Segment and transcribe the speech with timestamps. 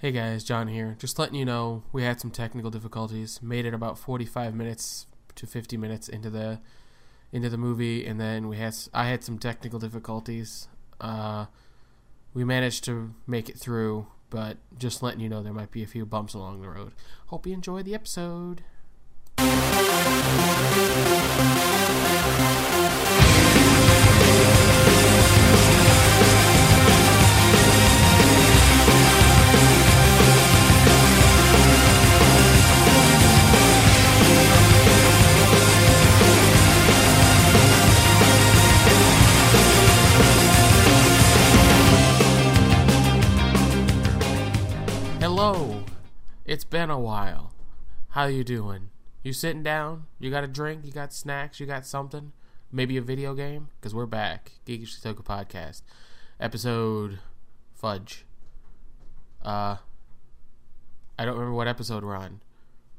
[0.00, 0.96] Hey guys, Jon here.
[0.98, 3.38] Just letting you know we had some technical difficulties.
[3.42, 6.58] Made it about 45 minutes to 50 minutes into the
[7.32, 10.68] into the movie and then we had I had some technical difficulties.
[11.02, 11.44] Uh
[12.32, 15.86] we managed to make it through, but just letting you know there might be a
[15.86, 16.94] few bumps along the road.
[17.26, 18.62] Hope you enjoy the episode.
[46.50, 47.52] It's been a while.
[48.08, 48.90] How you doing?
[49.22, 50.06] You sitting down?
[50.18, 50.84] You got a drink?
[50.84, 51.60] You got snacks?
[51.60, 52.32] You got something?
[52.72, 53.68] Maybe a video game?
[53.78, 54.54] Because we're back.
[54.66, 55.82] Geekish Toku Podcast.
[56.40, 57.20] Episode
[57.72, 58.24] Fudge.
[59.44, 59.76] Uh
[61.16, 62.40] I don't remember what episode we're on.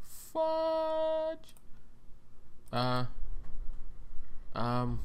[0.01, 1.53] Fudge.
[2.71, 3.03] Uh
[4.55, 5.01] um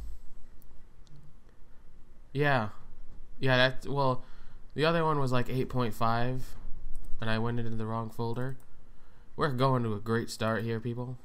[2.32, 2.68] Yeah.
[3.40, 4.22] Yeah, that's well
[4.76, 6.42] the other one was like 8.5
[7.20, 8.56] and I went into the wrong folder.
[9.36, 11.18] We're going to a great start here, people.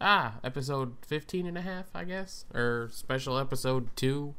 [0.00, 4.34] Ah, episode 15 and a half, I guess, or special episode 2.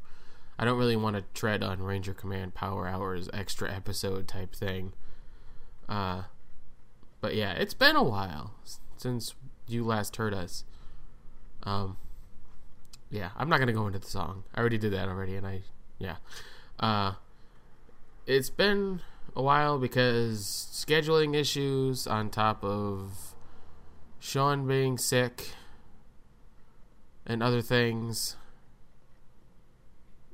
[0.58, 4.92] I don't really want to tread on Ranger Command Power Hours extra episode type thing.
[5.88, 6.24] Uh
[7.22, 8.54] but yeah, it's been a while
[8.98, 9.36] since
[9.68, 10.66] you last heard us.
[11.64, 11.96] Um
[13.10, 14.44] yeah, I'm not going to go into the song.
[14.54, 15.62] I already did that already and I
[15.98, 16.18] yeah.
[16.78, 17.14] Uh
[18.26, 19.02] it's been
[19.36, 23.36] a while because scheduling issues on top of
[24.20, 25.50] Shawn being sick
[27.26, 28.36] and other things.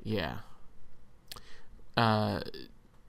[0.03, 0.37] Yeah.
[1.97, 2.41] Uh,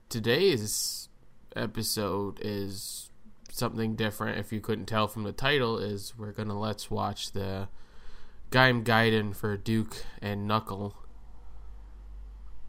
[0.08, 1.08] today's
[1.54, 3.10] episode is
[3.50, 4.38] something different.
[4.38, 7.68] If you couldn't tell from the title, is we're gonna let's watch the
[8.50, 10.94] Gaim Gaiden for Duke and Knuckle.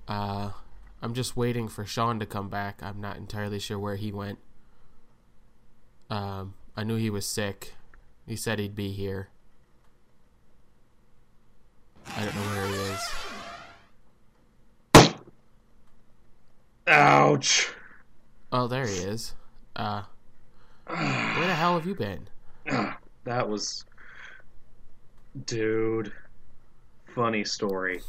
[0.07, 0.51] Uh,
[1.07, 2.83] I'm just waiting for Shawn to come back.
[2.83, 4.39] I'm not entirely sure where he went.
[6.09, 7.75] Um, I knew he was sick.
[8.25, 9.29] He said he'd be here.
[12.13, 12.73] I don't know where he
[15.05, 15.13] is.
[16.87, 17.69] Ouch.
[18.51, 19.33] Oh, there he is.
[19.77, 20.01] Uh,
[20.87, 22.27] where the hell have you been?
[23.23, 23.85] That was.
[25.45, 26.11] Dude.
[27.15, 28.01] Funny story.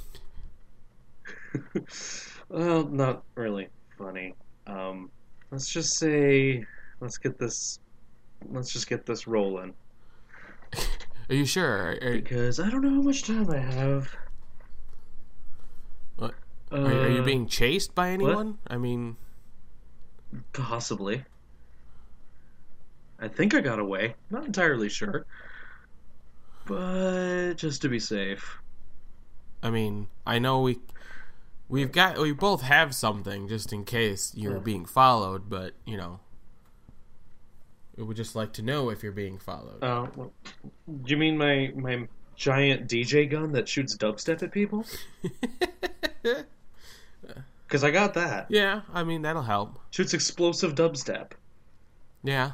[2.48, 4.34] well, not really funny.
[4.66, 5.10] Um,
[5.50, 6.64] let's just say.
[7.00, 7.78] Let's get this.
[8.50, 9.74] Let's just get this rolling.
[11.30, 11.96] Are you sure?
[12.02, 14.10] Are, Because I don't know how much time I have.
[16.16, 16.34] What?
[16.72, 18.58] are, are you Uh, being chased by anyone?
[18.66, 19.16] I mean,
[20.52, 21.24] Possibly.
[23.20, 24.14] I think I got away.
[24.30, 25.26] Not entirely sure.
[26.66, 28.58] But just to be safe.
[29.62, 30.78] I mean, I know we
[31.68, 34.58] we've got we both have something just in case you're Yeah.
[34.62, 36.20] being followed, but you know,
[37.96, 39.82] we would just like to know if you're being followed.
[39.82, 40.32] Oh, well,
[40.86, 44.84] do you mean my my giant DJ gun that shoots dubstep at people?
[47.66, 48.46] Because I got that.
[48.48, 49.78] yeah, I mean that'll help.
[49.90, 51.32] Shoots explosive dubstep.
[52.22, 52.52] Yeah,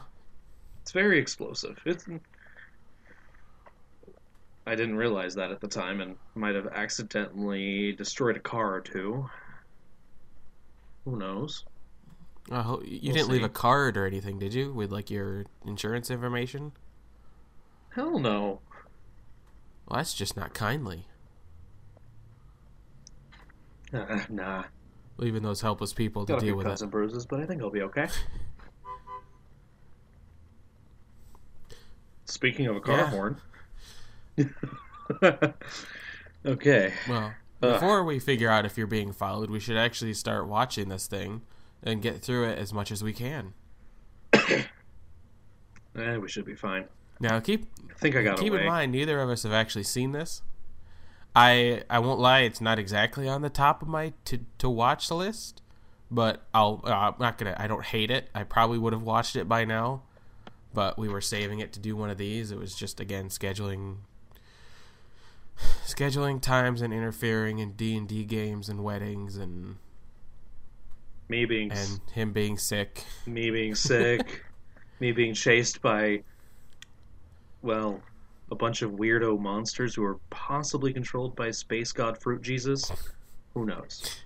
[0.83, 1.79] It's very explosive.
[1.87, 2.05] It's.
[4.67, 8.81] I didn't realize that at the time, and might have accidentally destroyed a car or
[8.81, 9.29] two.
[11.05, 11.65] Who knows?
[12.51, 14.73] Hope you We'll didn't leave a card or anything, did you?
[14.73, 16.73] With like your insurance information?
[17.91, 18.61] Hell no.
[19.87, 21.07] Well, that's just not kindly.
[23.93, 24.65] Uh, nah.
[25.19, 26.85] Leaving those helpless people to Got a deal few with cuts it.
[26.85, 28.09] and bruises, but I think I'll be okay.
[32.25, 33.11] Speaking of a car Yeah.
[33.11, 33.41] horn.
[36.47, 36.93] okay.
[37.09, 37.73] Well, Ugh.
[37.73, 41.43] before we figure out if you're being followed, we should actually start watching this thing
[41.83, 43.55] and get through it as much as we can.
[45.97, 46.87] Eh, we should be fine.
[47.21, 48.63] Now, keep I think I got keep away.
[48.63, 50.43] in mind, neither of us have actually seen this.
[51.37, 55.09] I I won't lie, it's not exactly on the top of my to to watch
[55.11, 55.63] list,
[56.11, 57.55] but I'll uh, I'm not gonna.
[57.59, 58.29] I don't hate it.
[58.35, 60.03] I probably would have watched it by now,
[60.73, 62.51] but we were saving it to do one of these.
[62.51, 63.99] It was just again scheduling
[65.85, 69.77] scheduling times and interfering in D and D games and weddings and
[71.29, 73.05] Me being and him being sick.
[73.27, 74.45] me being sick,
[75.01, 76.23] me being chased by
[77.63, 78.03] well,
[78.51, 82.93] a bunch of weirdo monsters who are possibly controlled by space god fruit Jesus.
[83.55, 84.21] Who knows?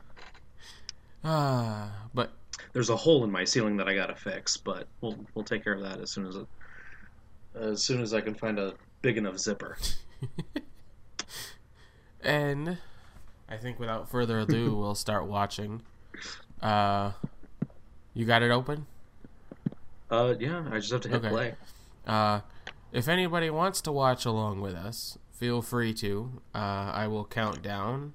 [1.22, 2.32] Ah, but
[2.72, 5.74] There's a hole in my ceiling that I gotta fix, but we'll we'll take care
[5.74, 6.46] of that as soon as it,
[7.54, 9.76] as soon as I can find a big enough zipper.
[12.22, 12.78] And
[13.48, 15.82] I think without further ado, we'll start watching.
[16.60, 17.12] Uh,
[18.14, 18.86] you got it open?
[20.10, 21.28] Uh, yeah, I just have to hit Okay.
[21.28, 21.54] play.
[22.06, 22.40] Uh,
[22.92, 26.40] if anybody wants to watch along with us, feel free to.
[26.54, 26.58] Uh,
[26.94, 28.14] I will count down,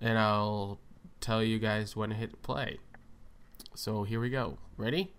[0.00, 0.78] and I'll
[1.20, 2.78] tell you guys when to hit play.
[3.74, 4.58] So here we go.
[4.76, 5.12] Ready?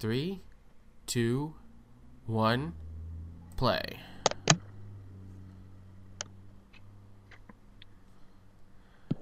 [0.00, 0.40] Three,
[1.06, 1.54] two,
[2.26, 2.72] one,
[3.56, 4.00] play.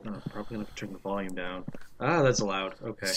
[0.07, 1.65] Oh, probably gonna have to turn the volume down.
[2.01, 2.75] Ah, that's allowed.
[2.83, 3.13] Okay.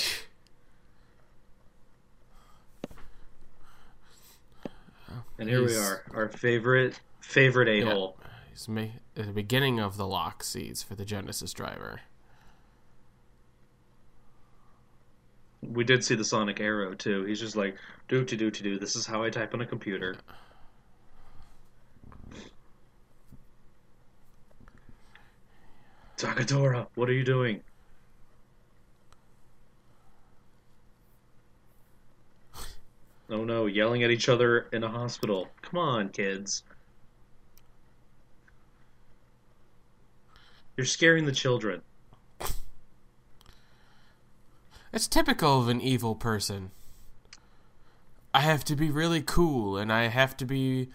[5.38, 8.18] And here we are, our favorite favorite a hole.
[8.51, 12.01] It's ma- at the beginning of the lock seeds for the Genesis driver.
[15.62, 17.24] We did see the Sonic Arrow too.
[17.24, 17.77] He's just like
[18.09, 18.77] do to do to do.
[18.80, 20.15] This is how I type on a computer.
[26.19, 27.62] Takatora, what are you doing?
[33.30, 35.48] Oh no, yelling at each other in a hospital.
[35.62, 36.63] Come on, kids.
[40.75, 41.81] You're scaring the children.
[44.92, 46.72] It's typical of an evil person.
[48.33, 50.89] I have to be really cool and I have to be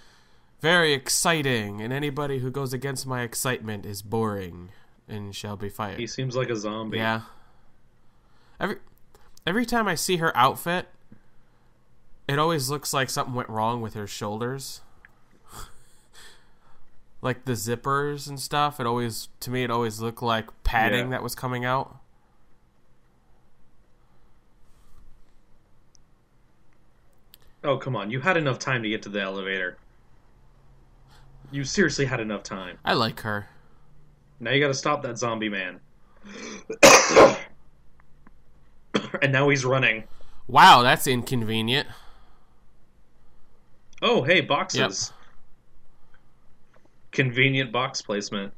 [0.60, 4.70] very exciting, and anybody who goes against my excitement is boring
[5.08, 5.98] and shall be fired.
[5.98, 6.98] He seems like a zombie.
[6.98, 7.22] Yeah.
[8.60, 8.76] Every
[9.46, 10.86] every time I see her outfit,
[12.28, 14.80] it always looks like something went wrong with her shoulders.
[17.22, 21.10] like the zippers and stuff, it always to me it always looked like padding Yeah.
[21.10, 21.96] that was coming out.
[27.62, 28.10] Oh, come on.
[28.10, 29.78] You had enough time to get to the elevator.
[31.50, 32.78] You seriously had enough time.
[32.84, 33.48] I like her.
[34.40, 35.80] Now you gotta stop that zombie man.
[39.22, 40.04] and now he's running.
[40.46, 41.88] Wow, that's inconvenient.
[44.02, 45.12] Oh, hey, boxes.
[47.12, 48.52] Convenient box placement.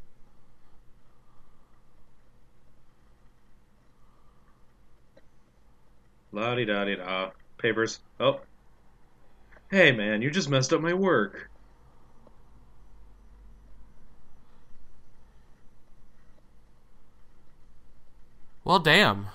[6.33, 7.31] La di da di da.
[7.59, 8.01] Papers.
[8.19, 8.41] Oh.
[9.71, 11.49] Hey, man, you just messed up my work.
[18.67, 19.29] Well, damn.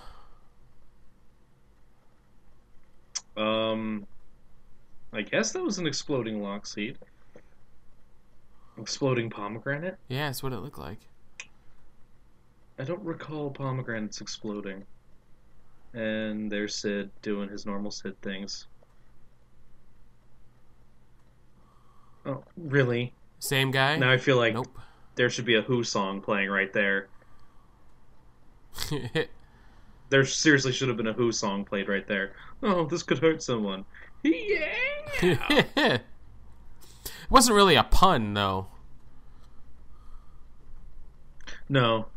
[3.38, 4.06] Um,
[5.14, 6.98] I guess that was an exploding lock seed.
[8.78, 9.98] Exploding pomegranate?
[10.10, 11.00] Yeah, that's what it looked like.
[12.78, 14.84] I don't recall pomegranates exploding.
[15.94, 18.68] And there's Sid doing his normal Sid things.
[22.26, 23.14] Oh, really?
[23.40, 23.96] Same guy?
[23.96, 24.78] Now I feel like Nope.
[25.16, 27.08] there should be a Who song playing right there.
[30.12, 32.34] There seriously should have been a Who song played right there.
[32.62, 33.86] Oh, this could hurt someone.
[34.24, 34.74] Yeah!
[35.22, 36.02] it
[37.30, 38.68] wasn't really a pun, though.
[41.70, 42.08] No,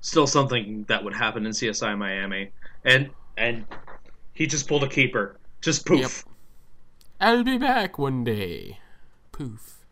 [0.00, 2.50] still something that would happen in CSI Miami,
[2.82, 3.66] and and
[4.32, 6.00] he just pulled a keeper, just poof.
[6.00, 6.10] Yep.
[7.20, 8.78] I'll be back one day.
[9.32, 9.84] Poof.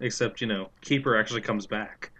[0.00, 2.10] Except you know, keeper actually comes back.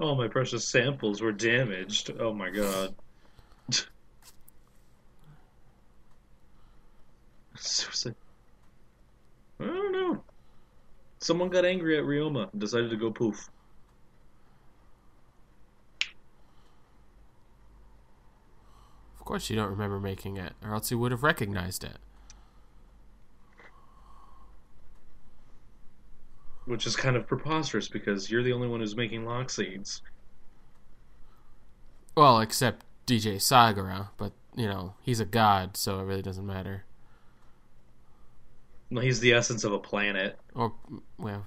[0.00, 2.12] Oh, my precious samples were damaged.
[2.20, 2.94] Oh my god.
[7.56, 8.14] Seriously.
[9.60, 10.22] I don't know.
[11.18, 13.48] Someone got angry at Ryoma and decided to go poof.
[19.18, 21.98] Of course you don't remember making it, or else you would have recognized it.
[26.68, 30.02] Which is kind of preposterous because you're the only one who's making lock seeds.
[32.14, 36.84] Well, except DJ Sagara, but, you know, he's a god, so it really doesn't matter.
[38.90, 40.38] Well, he's the essence of a planet.
[40.54, 40.72] Or,
[41.16, 41.46] well.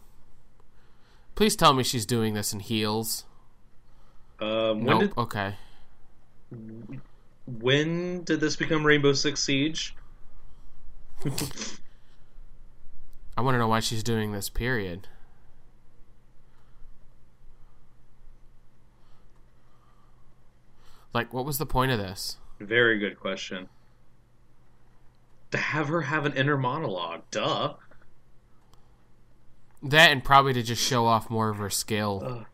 [1.36, 3.26] Please tell me she's doing this in heels.
[4.40, 5.00] Um, when Nope.
[5.02, 5.56] did Okay.
[7.46, 9.96] when did this become Rainbow Six Siege?
[13.38, 15.08] I want to know why she's doing this, period.
[21.14, 22.38] Like, what was the point of this?
[22.60, 23.68] Very good question.
[25.52, 27.74] To have her have an inner monologue, duh.
[29.84, 32.46] That and probably to just show off more of her skill Ugh.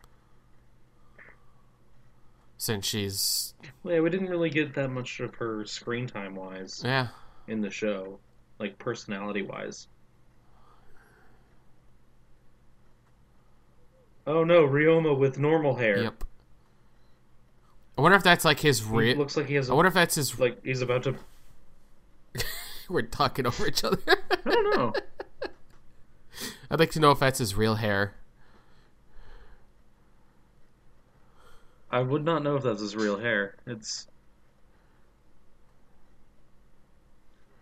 [2.56, 6.80] since she's Well, yeah, we didn't really get that much of her screen time wise
[6.82, 7.08] yeah.
[7.46, 8.18] in the show,
[8.58, 9.88] like personality wise.
[14.28, 16.02] Oh no, Ryoma with normal hair.
[16.02, 16.22] Yep.
[17.96, 19.16] I wonder if that's like his real.
[19.16, 20.38] looks like he has I a, wonder if that's his.
[20.38, 21.14] like he's about to.
[22.90, 23.96] We're talking over each other.
[24.30, 24.92] I don't know.
[26.70, 28.16] I'd like to know if that's his real hair.
[31.90, 33.56] I would not know if that's his real hair.
[33.66, 34.08] It's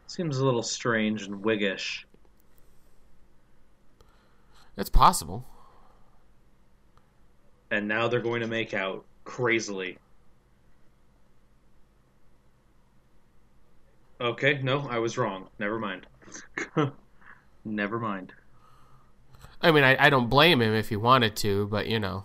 [0.08, 2.08] seems a little strange and wiggish.
[4.76, 5.46] It's possible.
[7.70, 9.98] And now they're going to make out crazily.
[14.20, 15.48] Okay, no, I was wrong.
[15.58, 16.06] Never mind.
[17.64, 18.32] Never mind.
[19.60, 22.24] I mean, I, I don't blame him if he wanted to, but you know.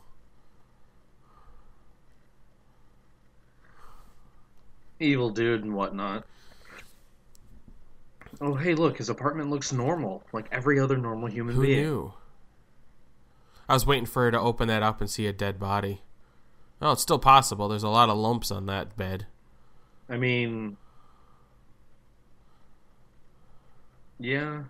[5.00, 6.25] Evil dude and whatnot.
[8.39, 11.81] Oh, hey, look, his apartment looks normal, like every other normal human Who being.
[11.81, 12.13] knew?
[13.70, 16.01] I was waiting for her to open that up and see a dead body.
[16.82, 17.68] Oh, it's still possible.
[17.68, 19.27] There's a lot of lumps on that bed.
[20.10, 20.77] I mean,
[24.20, 24.63] yeah.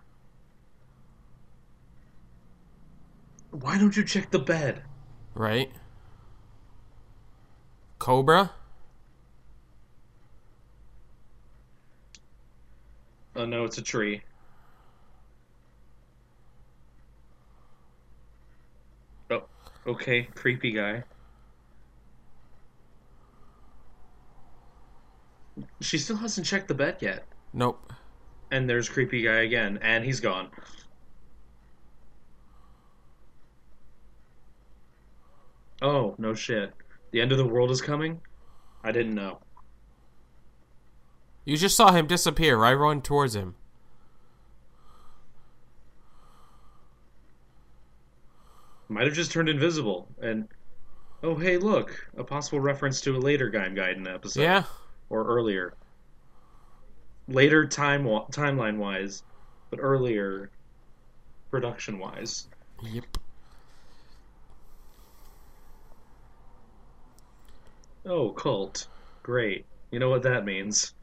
[3.50, 4.82] Why don't you check the bed?
[5.34, 5.70] Right?
[7.98, 8.52] Cobra?
[13.36, 14.22] Oh no, it's a tree.
[19.30, 19.44] Oh,
[19.86, 21.04] okay, creepy guy.
[25.80, 27.26] She still hasn't checked the bed yet.
[27.52, 27.92] Nope.
[28.50, 30.48] And there's creepy guy again, and he's gone.
[35.80, 36.72] Oh, no shit.
[37.10, 38.20] The end of the world is coming?
[38.84, 39.40] I didn't know.
[41.44, 42.56] You just saw him disappear.
[42.56, 43.56] right run towards him.
[48.88, 50.08] Might have just turned invisible.
[50.20, 50.48] And
[51.22, 54.42] oh, hey, look, a possible reference to a later Gaim Gaiden episode.
[54.42, 54.64] Yeah.
[55.08, 55.74] Or earlier.
[57.28, 59.22] Later time timeline wise,
[59.70, 60.50] but earlier
[61.50, 62.48] production wise.
[62.82, 63.04] Yep.
[68.04, 68.88] Oh, cult.
[69.22, 69.64] Great.
[69.90, 70.94] You know what that means.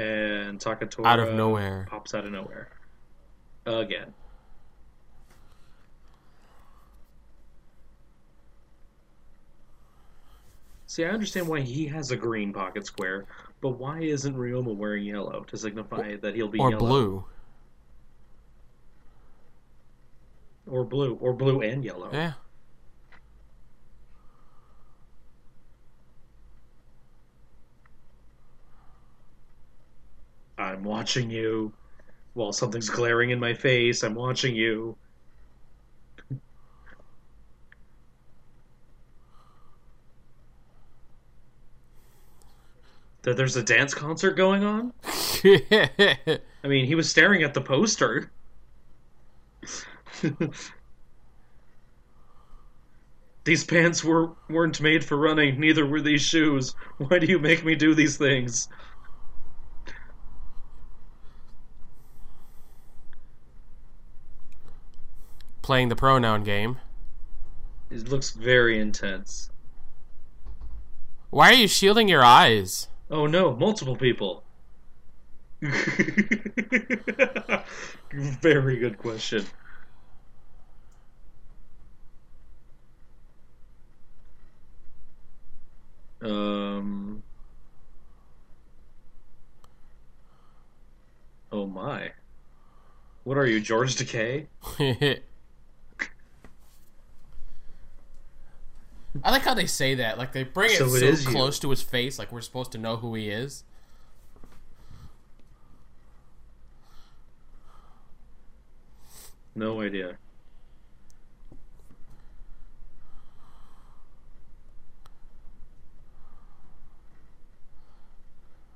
[0.00, 1.86] And Takatora Out of nowhere.
[1.90, 2.70] pops out of nowhere.
[3.66, 4.14] Again.
[10.86, 13.26] See, I understand why he has a green pocket square,
[13.60, 16.80] but why isn't Ryoma wearing yellow to signify that he'll be Or yellow?
[16.86, 17.24] blue.
[20.66, 21.14] Or blue.
[21.14, 22.10] Or blue and yellow.
[22.12, 22.32] Yeah.
[30.60, 31.72] I'm watching you.
[32.34, 34.96] While something's glaring in my face, I'm watching you.
[43.22, 44.92] that there's a dance concert going on?
[45.44, 48.30] I mean, he was staring at the poster.
[53.44, 56.74] these pants were weren't made for running, neither were these shoes.
[56.98, 58.68] Why do you make me do these things?
[65.70, 66.78] Playing the pronoun game.
[67.92, 69.50] It looks very intense.
[71.30, 72.88] Why are you shielding your eyes?
[73.08, 74.42] Oh no, multiple people.
[78.42, 79.44] very good question.
[86.20, 87.22] Um.
[91.52, 92.10] Oh my.
[93.22, 94.48] What are you, George Takei?
[99.24, 100.18] I like how they say that.
[100.18, 101.30] Like they bring it So so, it is you.
[101.30, 103.64] close to his face, like we're supposed to know who he is.
[109.54, 110.18] No idea.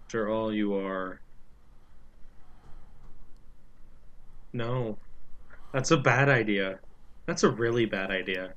[0.06, 1.20] After all, you are.
[4.52, 4.98] No.
[5.72, 6.80] That's a bad idea.
[7.26, 8.54] That's a really bad idea.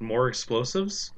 [0.00, 1.12] More explosives?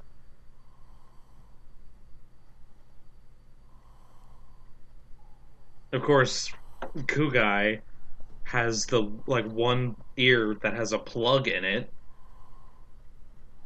[5.93, 6.49] Of course,
[6.95, 7.81] Kugai
[8.43, 11.91] has the like one ear that has a plug in it.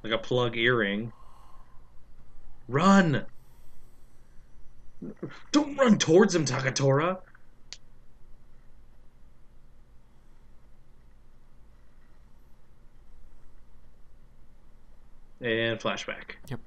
[0.03, 1.11] Like a plug earring.
[2.67, 3.25] Run!
[5.51, 7.17] Don't run towards him, Takatora!
[15.45, 16.37] And flashback.
[16.47, 16.59] Yep.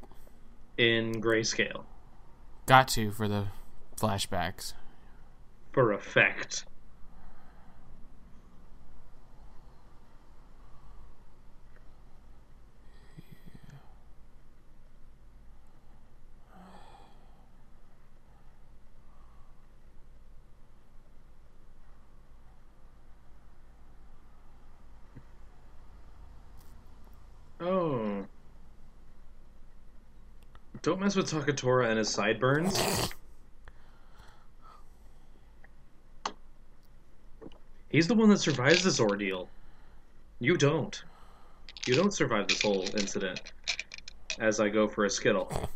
[0.77, 1.83] In grayscale.
[2.67, 3.47] Got to for the
[3.97, 4.75] flashbacks.
[5.73, 6.65] For effect.
[27.61, 28.25] Oh.
[30.89, 33.11] Don't mess with Takatora and his sideburns.
[37.91, 39.51] He's the one that survives this ordeal.
[40.41, 41.05] You don't.
[41.87, 43.43] You don't survive this whole incident.
[44.39, 45.69] As I go for a skittle.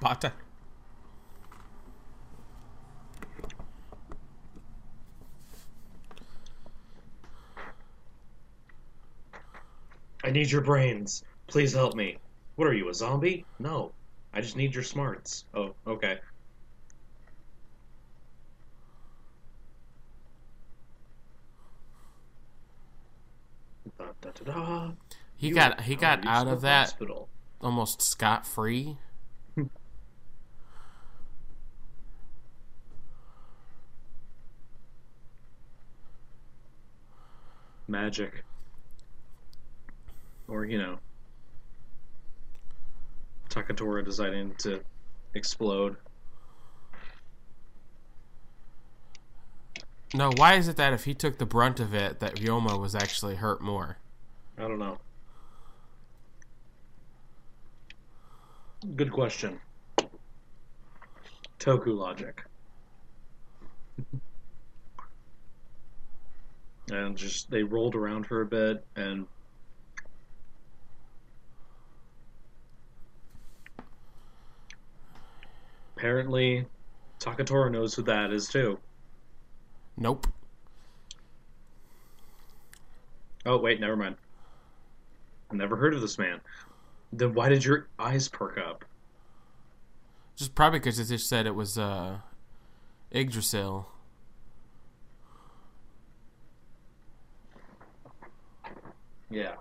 [0.00, 0.32] Bata.
[10.28, 11.24] I need your brains.
[11.46, 12.18] Please help me.
[12.56, 13.46] What are you, a zombie?
[13.58, 13.94] No.
[14.34, 15.46] I just need your smarts.
[15.54, 16.18] Oh, okay.
[23.98, 24.92] Da, da, da, da.
[25.36, 27.28] He You got he got out of that Hospital.
[27.60, 28.98] almost scot free.
[37.88, 38.44] Magic.
[40.48, 40.98] Or, you know,
[43.50, 44.80] Takatora deciding to
[45.34, 45.96] explode.
[50.14, 52.94] No, why is it that if he took the brunt of it, that Ryoma was
[52.94, 53.98] actually hurt more?
[54.56, 54.98] I don't know.
[58.96, 59.60] Good question.
[61.58, 62.44] Toku logic.
[66.90, 69.26] and just they rolled around for a bit and
[75.98, 76.64] apparently
[77.18, 78.78] Takatora knows who that is too.
[79.96, 80.28] Nope.
[83.44, 84.14] Oh wait, never mind.
[85.50, 86.40] Never heard of this man.
[87.12, 88.84] Then why did your eyes perk up?
[90.36, 92.18] Just probably because it just said it was uh,
[93.10, 93.88] Yggdrasil.
[99.30, 99.56] Yeah.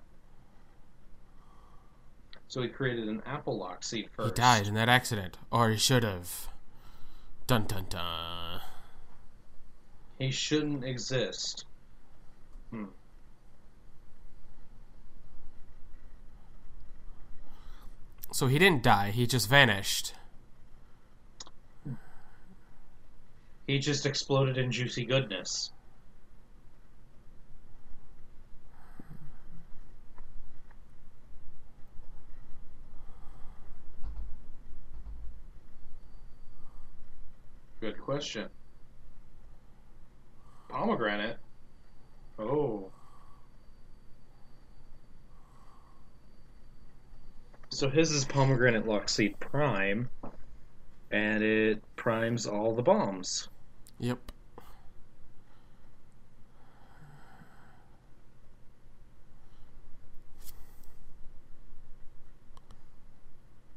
[2.58, 6.02] So he created an apple lock seed He died in that accident, or he should
[6.02, 6.48] have.
[7.46, 8.62] Dun dun dun.
[10.17, 11.65] He shouldn't exist.
[12.72, 12.86] Hmm.
[18.32, 19.12] So he didn't die.
[19.12, 20.15] He just vanished.
[23.67, 25.72] He just exploded in juicy goodness.
[37.88, 38.50] Good question.
[40.67, 41.38] Pomegranate?
[42.38, 42.91] Oh.
[47.69, 50.10] So his is pomegranate lock seed prime,
[51.12, 53.47] and it primes all the bombs.
[54.02, 54.34] Yep.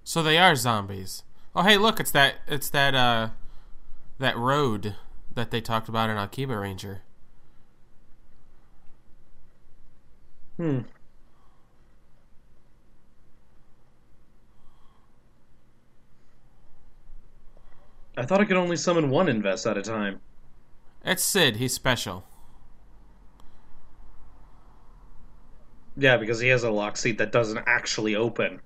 [0.03, 1.23] So they are zombies.
[1.55, 3.29] Oh hey, look, it's that it's that uh
[4.21, 4.95] that road
[5.35, 7.01] that they talked about in Akiba Ranger.
[10.59, 10.81] Hmm.
[18.17, 20.21] I thought I could only summon one Inves at a time.
[21.03, 22.25] It's Sid, he's special.
[25.97, 28.61] Yeah, because he has a lock seed that doesn't actually open.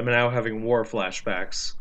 [0.00, 1.74] I'm now having war flashbacks.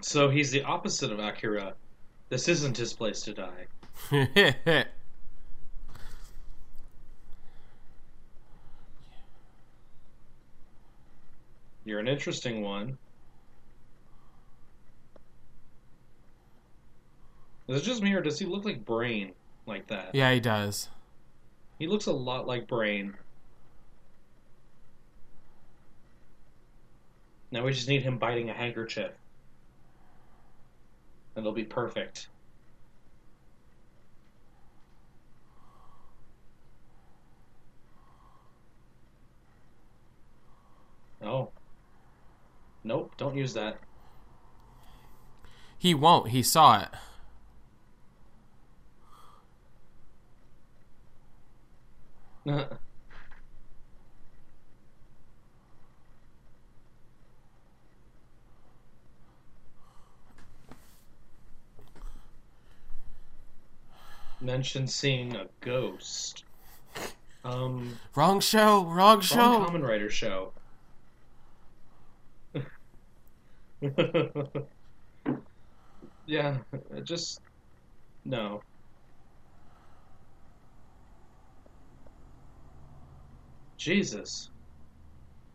[0.00, 1.74] So he's the opposite of Akira.
[2.30, 3.66] This isn't his place to die.
[11.84, 12.96] You're an interesting one.
[17.70, 19.32] Is it just me, or does he look like Brain
[19.64, 20.12] like that?
[20.12, 20.88] yeah, he does.
[21.78, 23.14] He looks a lot like Brain.
[27.52, 29.12] Now we just need him biting a handkerchief.
[31.36, 32.26] And it'll be perfect.
[41.22, 41.50] Oh.
[42.82, 43.78] Nope, don't use that.
[45.78, 46.30] He won't.
[46.30, 46.88] He saw it.
[64.40, 66.44] Mention seeing a ghost.
[67.44, 68.84] Um, Wrong show.
[68.84, 69.36] Wrong show.
[69.36, 70.52] wrong Kamen Rider show.
[76.26, 76.58] yeah,
[77.04, 77.40] just
[78.24, 78.62] no.
[83.80, 84.50] Jesus,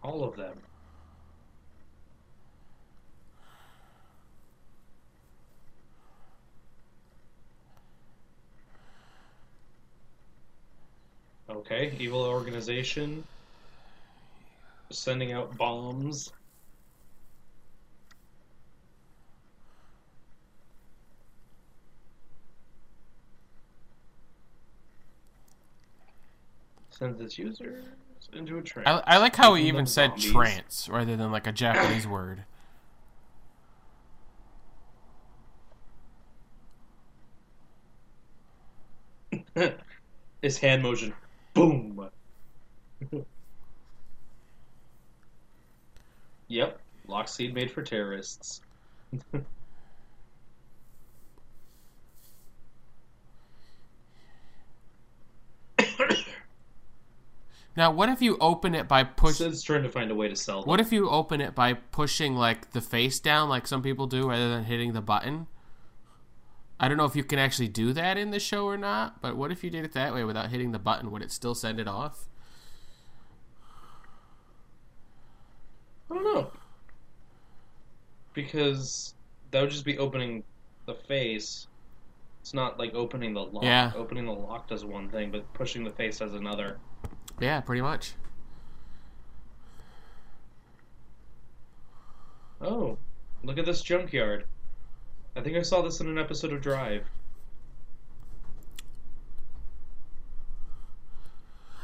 [0.01, 0.57] all of them.
[11.51, 13.23] Okay, evil organization
[14.91, 16.31] sending out bombs.
[26.89, 27.85] Sends its users
[28.35, 28.87] into a trance.
[28.87, 30.31] I, I like how he even said zombies.
[30.31, 32.43] trance rather than like a Japanese word.
[40.41, 41.13] His hand motion.
[41.53, 42.09] Boom.
[46.47, 46.79] yep.
[47.07, 48.61] Lockseed made for terrorists.
[57.77, 59.47] Now, what if you open it by pushing?
[59.47, 60.69] Sid's trying to find a way to sell them.
[60.69, 64.29] What if you open it by pushing like the face down, like some people do,
[64.29, 65.47] rather than hitting the button?
[66.79, 69.35] I don't know if you can actually do that in the show or not, but
[69.35, 71.11] what if you did it that way without hitting the button?
[71.11, 72.27] Would it still send it off?
[76.09, 76.51] I don't know.
[78.33, 79.15] Because
[79.51, 80.43] that would just be opening
[80.85, 81.67] the face.
[82.41, 83.63] It's not like opening the lock.
[83.63, 83.91] Yeah.
[83.95, 86.77] Opening the lock does one thing, but pushing the face does another.
[87.39, 88.13] Yeah, pretty much.
[92.61, 92.97] Oh,
[93.43, 94.45] look at this junkyard.
[95.35, 97.03] I think I saw this in an episode of Drive.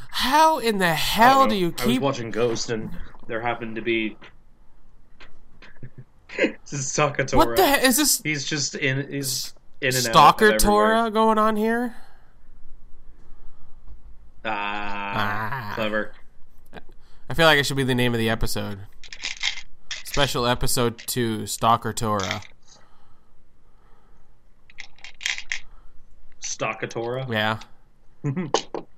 [0.09, 2.01] How in the hell do you I was keep?
[2.01, 2.91] watching Ghost, and
[3.27, 4.17] there happened to be.
[6.37, 7.35] this is Sakatora.
[7.35, 8.21] What the he- is this?
[8.21, 9.11] He's just in.
[9.11, 10.57] He's in and Stalker.
[10.57, 11.95] Torah going on here?
[14.43, 15.71] Ah, Ah.
[15.75, 16.13] clever.
[17.29, 18.79] I feel like it should be the name of the episode.
[20.03, 22.41] Special episode two, Stalker Tora.
[26.39, 27.25] Stalker Torah.
[27.29, 27.59] Yeah.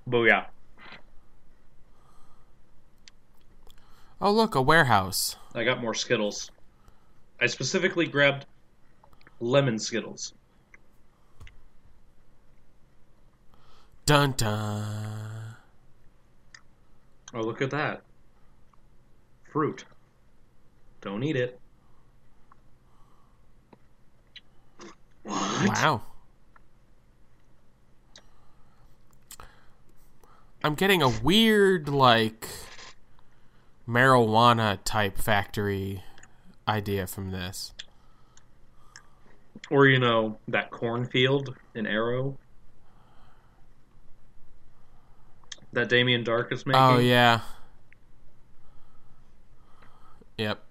[0.10, 0.46] Booyah.
[4.22, 5.36] Oh look, a warehouse.
[5.54, 6.50] I got more Skittles.
[7.40, 8.46] I specifically grabbed
[9.40, 10.34] lemon Skittles.
[14.06, 15.56] Dun dun.
[17.34, 18.04] Oh, look at that.
[19.52, 19.86] Fruit.
[21.02, 21.60] Don't eat it.
[25.24, 25.68] What?
[25.68, 26.02] Wow.
[30.64, 32.48] I'm getting a weird like
[33.88, 36.04] marijuana type factory
[36.68, 37.74] idea from this.
[39.70, 42.38] Or, you know, that cornfield in Arrow.
[45.74, 46.82] that Damien Darhk is oh, making.
[46.82, 47.42] Oh yeah.
[50.38, 50.64] Yep.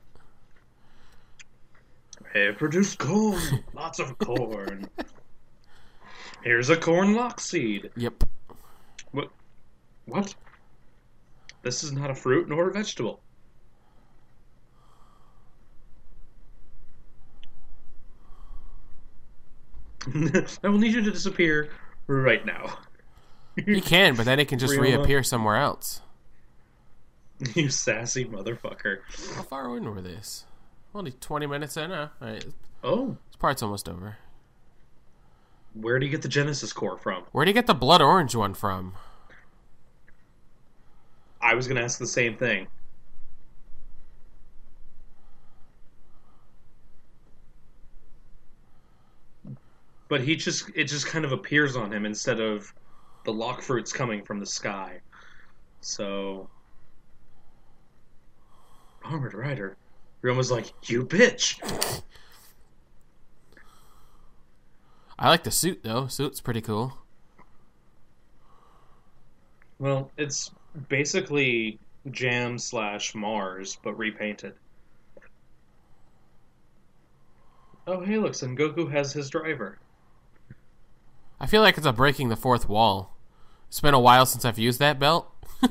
[2.33, 3.65] Hey, produce corn.
[3.75, 4.89] Lots of corn.
[6.43, 7.91] Here's a corn lock seed.
[7.97, 8.25] Yep.
[9.13, 9.29] What?
[10.07, 10.35] What?
[11.63, 13.21] This is not a fruit nor a vegetable.
[20.65, 21.71] I will need you to disappear
[22.09, 22.79] right now.
[23.57, 24.81] He can, but then it can just Ryoma.
[24.81, 26.01] reappear somewhere else.
[27.55, 28.99] you sassy motherfucker.
[29.37, 30.45] How far in were this?
[30.95, 31.91] Only 20 minutes in?
[31.91, 32.45] Uh, all right,
[32.85, 34.17] Oh, this part's almost over.
[35.75, 37.25] where do you get the Genesis core from?
[37.33, 38.95] Where'd he get the blood orange one from?
[41.41, 42.69] I was gonna ask the same thing.
[50.09, 52.73] But he just it just kind of appears on him instead of
[53.25, 55.01] the lock fruits coming from the sky.
[55.81, 56.49] So
[59.05, 59.77] Armored Rider.
[60.23, 61.61] Ryoma's like, You bitch!
[65.19, 66.07] I like the suit, though.
[66.07, 66.99] Suit's pretty cool.
[69.79, 70.51] Well, it's
[70.89, 71.79] basically
[72.11, 74.55] Jam slash Mars, but repainted.
[77.87, 79.79] Oh, hey, look, Son Goku has his driver.
[81.41, 83.12] I feel like it's a breaking the fourth wall.
[83.73, 85.33] It's been a while since I've used that belt.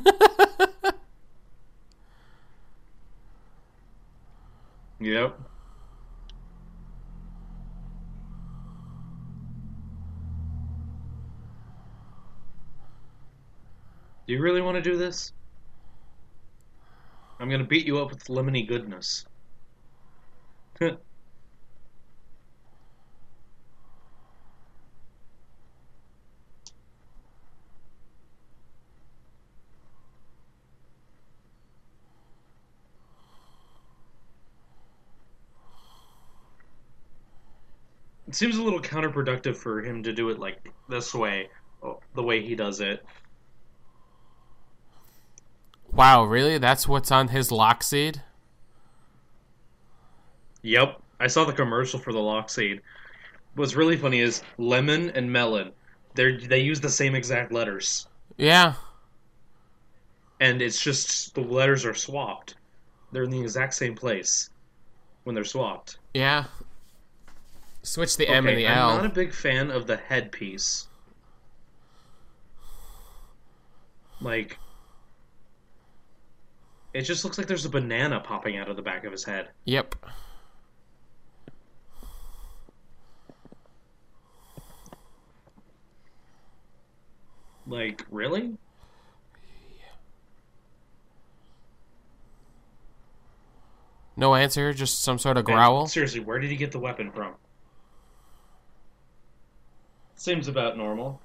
[5.00, 5.40] Yep.
[14.28, 15.34] Do you really want to do this?
[17.40, 19.26] I'm gonna beat you up with lemony goodness.
[38.32, 41.50] it seems a little counterproductive for him to do it like this way,
[41.84, 43.04] oh, the way he does it.
[45.92, 46.58] Wow, really?
[46.58, 48.22] That's what's on his lock seed?
[50.62, 52.80] Yep, I saw the commercial for the lock seed.
[53.56, 55.74] What's really funny is lemon and melon.
[56.16, 58.76] They they use the same exact letters, Yeah.
[60.40, 62.56] and it's just the letters are swapped.
[63.12, 64.50] They're in the exact same place
[65.26, 65.98] when they're swapped.
[66.14, 66.46] Yeah.
[67.84, 68.96] Switch the M and Okay, the I'm L.
[68.98, 70.88] not a big fan of the headpiece.
[74.20, 74.60] Like,
[76.94, 79.50] it just looks like there's a banana popping out of the back of his head.
[79.66, 79.96] Yep.
[87.68, 88.58] Like, really?
[94.18, 95.88] No answer, just some sort of And growl.
[95.88, 97.36] seriously, where did he get the weapon from?
[100.22, 101.20] Seems about normal.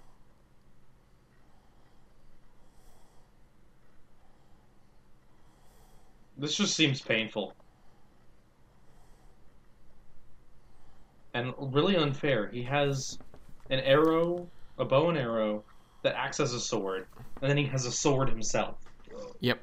[6.38, 7.52] This just seems painful.
[11.34, 12.48] And really unfair.
[12.50, 13.18] He has
[13.68, 15.62] an arrow, a bow and arrow,
[16.02, 17.06] that acts as a sword,
[17.42, 18.78] and then he has a sword himself.
[19.40, 19.60] Yep.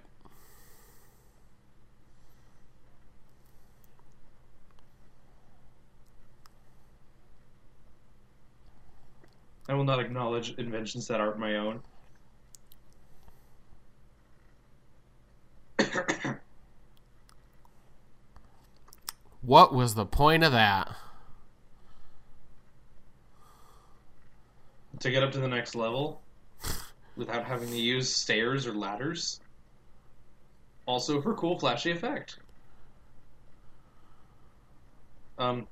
[9.69, 11.81] I will not acknowledge inventions that aren't my own.
[19.41, 20.95] What was the point of that?
[25.03, 26.21] to get up to the next level
[27.17, 29.41] without having to use stairs or ladders.
[30.85, 32.39] Also for cool flashy effect.
[35.37, 35.67] Um,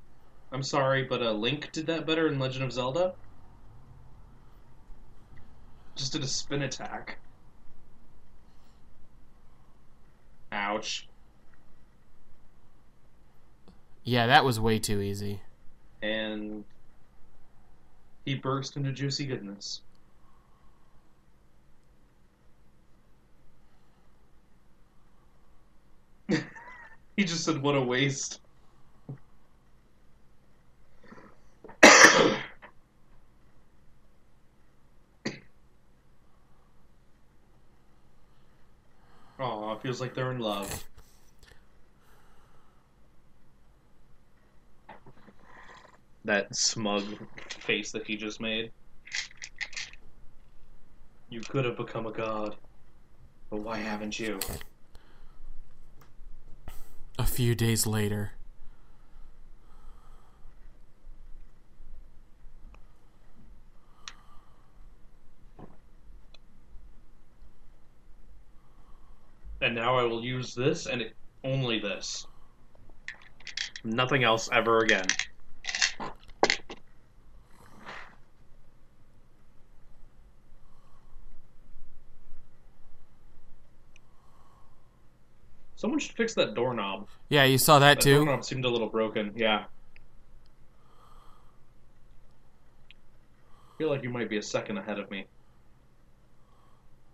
[0.52, 3.14] I'm sorry, but uh, Link did that better in Legend of Zelda.
[5.96, 7.18] Just did a spin attack.
[10.52, 11.08] Ouch.
[14.04, 15.42] Yeah, that was way too easy.
[16.02, 16.64] And
[18.26, 19.82] he burst into juicy goodness.
[26.30, 28.40] he just said, "What a waste."
[39.40, 40.84] Aw, it feels like they're in love.
[46.24, 47.04] That smug
[47.50, 48.72] face that he just made.
[51.30, 52.56] You could have become a god,
[53.50, 54.40] but why haven't you?
[57.18, 58.34] A few days later.
[70.12, 72.28] will use this and it, only this.
[73.84, 75.06] Nothing else ever again.
[85.76, 87.08] Someone should fix that doorknob.
[87.30, 88.18] Yeah, you saw that, that too.
[88.18, 89.32] Doorknob seemed a little broken.
[89.36, 89.64] Yeah.
[92.90, 95.26] I feel like you might be a second ahead of me.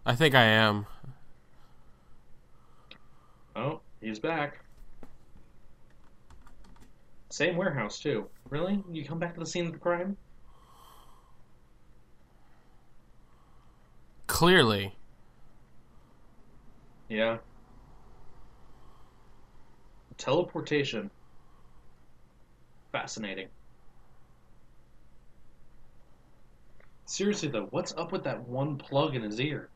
[0.06, 0.86] I think I am.
[3.58, 4.60] Oh, he's back.
[7.30, 8.28] Same warehouse too.
[8.50, 8.84] Really?
[8.92, 10.16] You come back to the scene of the crime?
[14.28, 14.96] Clearly.
[17.10, 17.38] Yeah.
[20.18, 21.10] Teleportation.
[22.92, 23.48] Fascinating.
[27.06, 29.70] Seriously though, what's up with that one plug in his ear?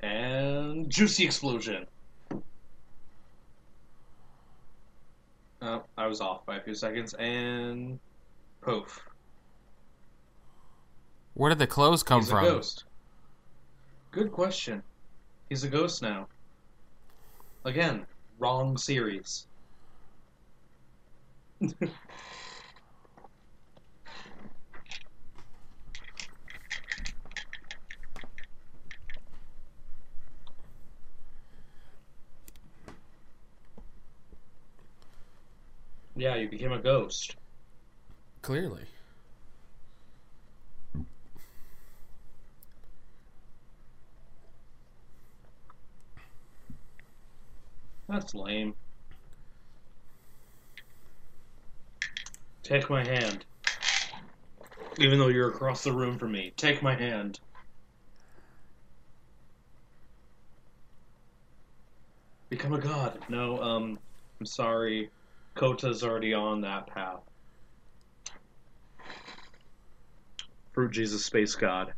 [0.00, 1.86] And juicy explosion.
[5.66, 7.98] Oh, I was off by a few seconds, and
[8.60, 9.02] poof.
[11.32, 12.44] Where did the clothes come He's from?
[12.44, 12.84] a ghost.
[14.10, 14.82] Good question.
[15.48, 16.28] He's a ghost now.
[17.64, 18.04] Again,
[18.38, 19.46] wrong series.
[36.16, 37.36] yeah, you became a ghost.
[38.42, 38.84] Clearly.
[48.08, 48.74] That's lame.
[52.62, 53.44] Take my hand.
[54.98, 57.40] Even though you're across the room from me, take my hand.
[62.48, 63.18] Become a god.
[63.28, 63.98] No, um,
[64.38, 65.10] I'm sorry.
[65.54, 67.20] Kota's already on that path.
[70.72, 71.94] Fruit Jesus Space God.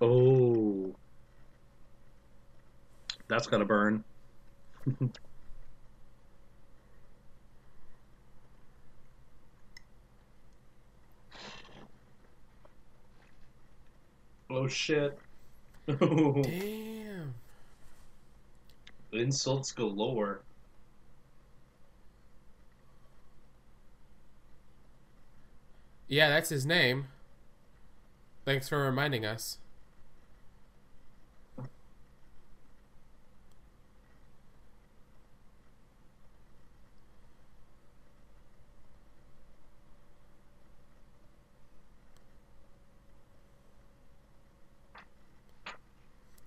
[0.00, 0.96] Oh.
[3.28, 4.02] That's gonna burn.
[14.50, 15.16] oh shit.
[15.86, 17.41] Damn.
[19.12, 20.40] Insults galore.
[26.08, 27.06] Yeah, that's his name.
[28.44, 29.58] Thanks for reminding us.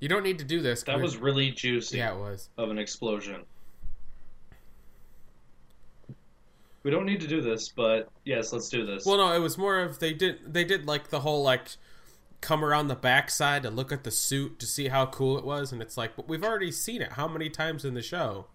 [0.05, 0.83] You don't need to do this.
[0.83, 2.49] That was really juicy yeah, it was.
[2.59, 3.43] of an explosion.
[6.83, 9.03] We don't need to do this, but yes, let's do this.
[9.03, 11.69] Well, no, it was more of they did they did like the whole like
[12.39, 15.71] come around the backside to look at the suit to see how cool it was,
[15.71, 18.45] and it's like, but we've already seen it how many times in the show?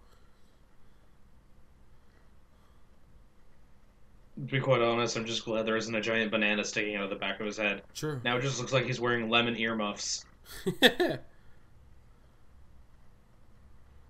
[4.35, 7.09] to be quite honest, I'm just glad there isn't a giant banana sticking out of
[7.09, 7.81] the back of his head.
[7.93, 8.21] True.
[8.23, 10.23] Now it just looks like he's wearing lemon earmuffs.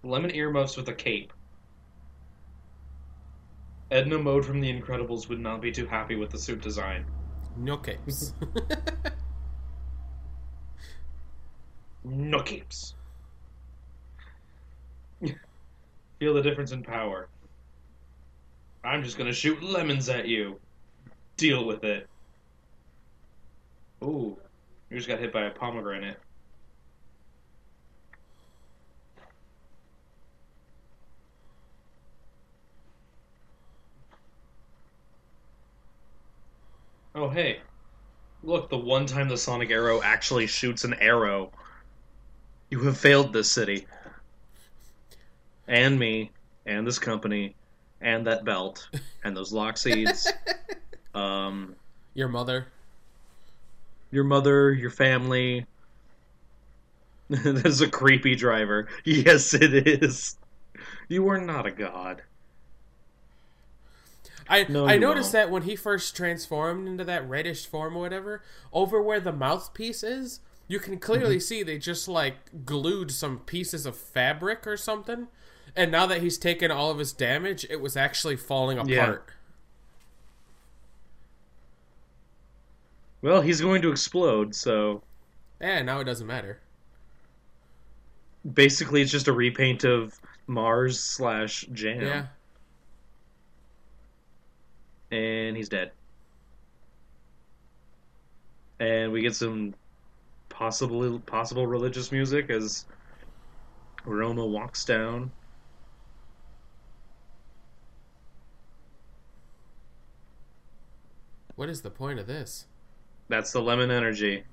[0.03, 1.31] Lemon earmuffs with a cape.
[3.91, 7.05] Edna Mode from The Incredibles would not be too happy with the suit design.
[7.57, 8.33] no capes.
[12.03, 12.95] No capes.
[16.19, 17.29] Feel the difference in power.
[18.83, 20.59] I'm just gonna shoot lemons at you.
[21.37, 22.07] Deal with it.
[24.03, 24.37] Ooh,
[24.89, 26.19] you just got hit by a pomegranate.
[37.15, 37.59] Oh, hey.
[38.43, 41.51] Look, the one time the Sonic Arrow actually shoots an arrow.
[42.69, 43.85] You have failed this city.
[45.67, 46.31] And me,
[46.65, 47.55] and this company,
[48.01, 48.89] and that belt,
[49.23, 50.31] and those lock seeds.
[51.13, 51.75] um,
[52.13, 52.67] Your mother.
[54.09, 55.65] your mother, your family.
[57.29, 58.87] There's a creepy driver.
[59.05, 60.35] Yes, it is.
[61.07, 62.23] You are not a god.
[64.51, 65.47] I No, I noticed won't.
[65.47, 68.43] that when he first transformed into that reddish form or whatever,
[68.73, 71.41] over where the mouthpiece is, you can clearly Mm-hmm.
[71.41, 75.27] see they just like glued some pieces of fabric or something.
[75.75, 78.89] And now that he's taken all of his damage, it was actually falling apart.
[78.89, 79.17] Yeah.
[83.21, 85.03] Well, he's going to explode, so
[85.59, 86.59] Yeah, now it doesn't matter.
[88.53, 92.01] basically it's just a repaint of Mars slash Jam.
[92.01, 92.25] Yeah.
[95.11, 95.91] And he's dead.
[98.79, 99.75] And we get some
[100.49, 102.85] possibly possible religious music as
[104.05, 105.31] Ryoma walks down.
[111.55, 112.65] What is the point of this?
[113.27, 114.43] That's the lemon energy.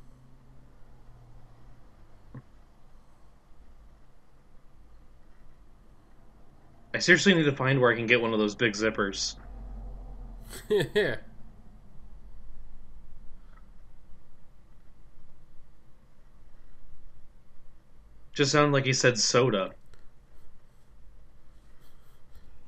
[6.94, 9.36] I seriously need to find where I can get one of those big zippers.
[10.68, 11.16] Yeah.
[18.32, 19.72] Just sound like he said soda.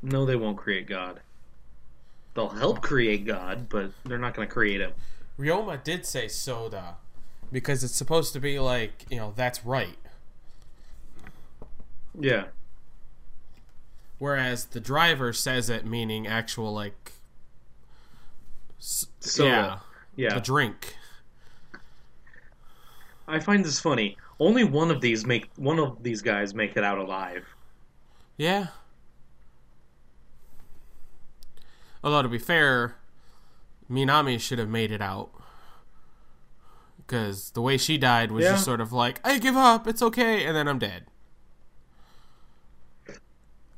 [0.02, 1.20] No, they won't create God.
[2.34, 4.92] They'll help create God, but they're not going to create him.
[5.38, 6.96] Ryoma did say soda
[7.52, 9.96] because it's supposed to be like, you know, that's right.
[12.18, 12.46] Yeah.
[14.18, 17.12] Whereas the driver says it meaning actual like
[18.80, 19.48] Soda.
[20.16, 20.34] yeah, Yeah.
[20.34, 20.96] the drink.
[23.28, 24.16] I find this funny.
[24.40, 27.44] Only one of these make one of these guys make it out alive.
[28.36, 28.68] Yeah.
[32.02, 32.96] Although to be fair,
[33.90, 35.30] Minami should have made it out.
[36.98, 38.52] Because the way she died was Yeah.
[38.52, 41.06] just sort of like, I give up, it's okay, and then I'm dead.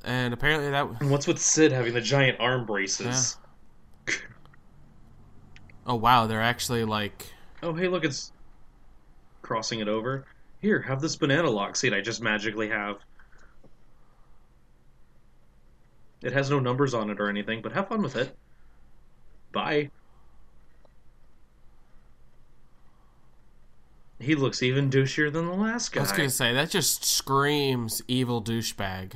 [0.05, 0.87] And apparently that.
[1.01, 3.37] And what's with Sid having the giant arm braces?
[5.87, 7.33] Oh wow, they're actually like.
[7.63, 8.33] Oh, hey, look, it's
[9.43, 10.25] crossing it over.
[10.61, 12.99] Here, have this banana lock seed I just magically have.
[16.23, 18.37] It has no numbers on it or anything, but have fun with it.
[19.51, 19.91] Bye.
[24.21, 26.01] He looks even douchier than the last guy.
[26.01, 29.15] I was gonna say that just screams evil douchebag.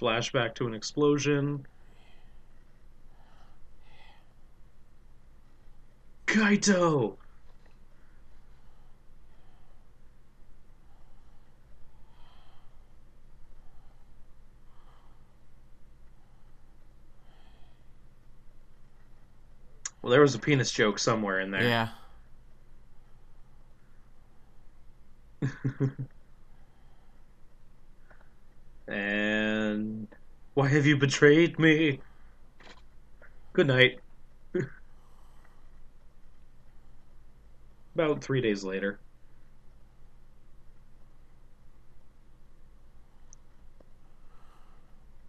[0.00, 1.66] Flashback to an explosion.
[6.26, 7.18] Kaito!
[20.02, 21.62] Well, there was a penis joke somewhere in there.
[21.62, 21.88] Yeah.
[28.90, 30.08] And
[30.54, 32.00] why have you betrayed me?
[33.52, 34.00] Good night.
[37.94, 38.98] About three days later.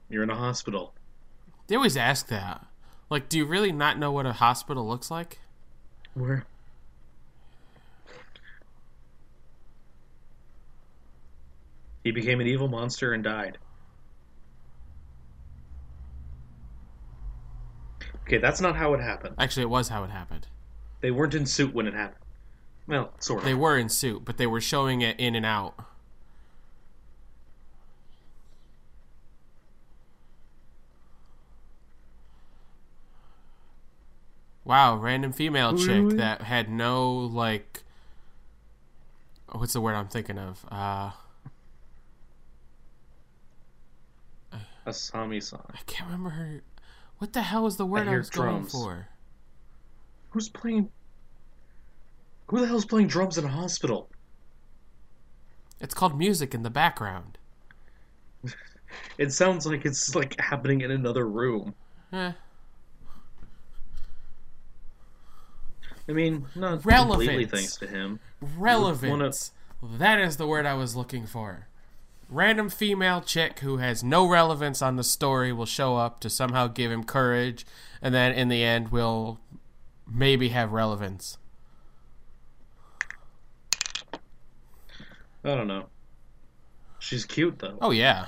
[0.09, 0.93] You're in a hospital.
[1.67, 2.65] They always ask that.
[3.09, 5.39] Like, do you really not know what a hospital looks like?
[6.13, 6.45] Where?
[12.03, 13.57] He became an evil monster and died.
[18.23, 19.35] Okay, that's not how it happened.
[19.37, 20.47] Actually, it was how it happened.
[21.01, 22.23] They weren't in suit when it happened.
[22.87, 23.45] Well, sort of.
[23.45, 25.75] They were in suit, but they were showing it in and out.
[34.63, 37.83] Wow, random female chick that had no like
[39.51, 40.65] what's the word I'm thinking of?
[40.71, 41.11] Uh
[44.85, 45.61] Asami-san.
[45.73, 46.61] I can't remember her
[47.21, 48.71] what the hell was the word I, hear was drums.
[48.71, 49.07] going for?
[50.31, 50.89] Who's playing?
[52.47, 54.09] Who the hell's playing drums in a hospital?
[55.79, 57.37] It's called music in the background.
[59.17, 61.75] It sounds like it's like happening in another room.
[62.11, 62.33] Eh.
[66.09, 67.27] I mean, not Relevance.
[67.29, 68.19] completely thanks to him.
[68.57, 69.53] relevance.
[69.81, 71.67] That is the word I was looking for.
[72.31, 76.67] Random female chick who has no relevance on the story will show up to somehow
[76.67, 77.65] give him courage,
[78.01, 79.41] and then in the end will
[80.09, 81.37] maybe have relevance.
[85.43, 85.87] I don't know.
[86.99, 87.77] She's cute though.
[87.81, 88.27] Oh yeah.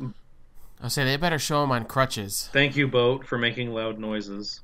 [0.00, 0.14] Mm.
[0.80, 2.48] I'll say they better show him on crutches.
[2.52, 4.60] Thank you, boat, for making loud noises.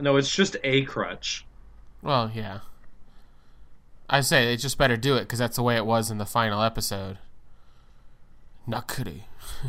[0.00, 1.44] No, it's just a crutch.
[2.02, 2.60] Well, yeah.
[4.08, 6.26] I say they just better do it because that's the way it was in the
[6.26, 7.18] final episode.
[8.68, 9.22] Nakuri.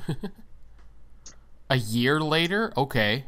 [1.70, 2.72] A year later?
[2.78, 3.26] Okay.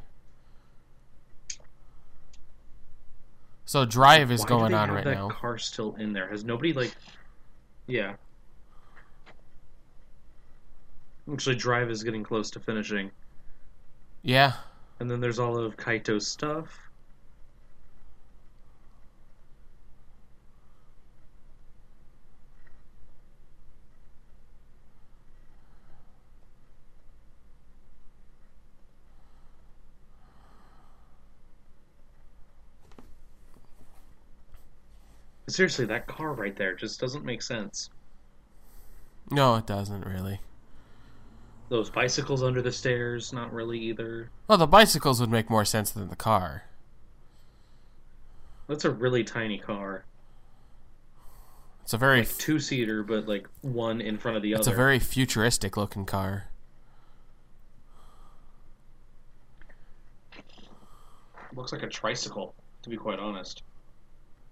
[3.66, 5.30] So Drive is Why going on right that now.
[5.30, 6.28] car still in there?
[6.30, 6.96] Has nobody like?
[7.88, 8.16] Yeah.
[11.32, 13.12] Actually, Drive is getting close to finishing,
[14.24, 14.54] Yeah.
[15.00, 16.89] and then there's all of Kaito's stuff.
[35.50, 37.90] Seriously, that car right there just doesn't make sense.
[39.32, 40.40] No, it doesn't really.
[41.70, 44.30] Those bicycles under the stairs, not really either.
[44.48, 46.64] Well, the bicycles would make more sense than the car.
[48.68, 50.06] That's a really tiny car.
[51.84, 54.72] It's a very Like two seater, but like one in front of the it's other.
[54.72, 56.46] It's a very futuristic looking car.
[61.56, 63.64] Looks like a tricycle, to be quite honest.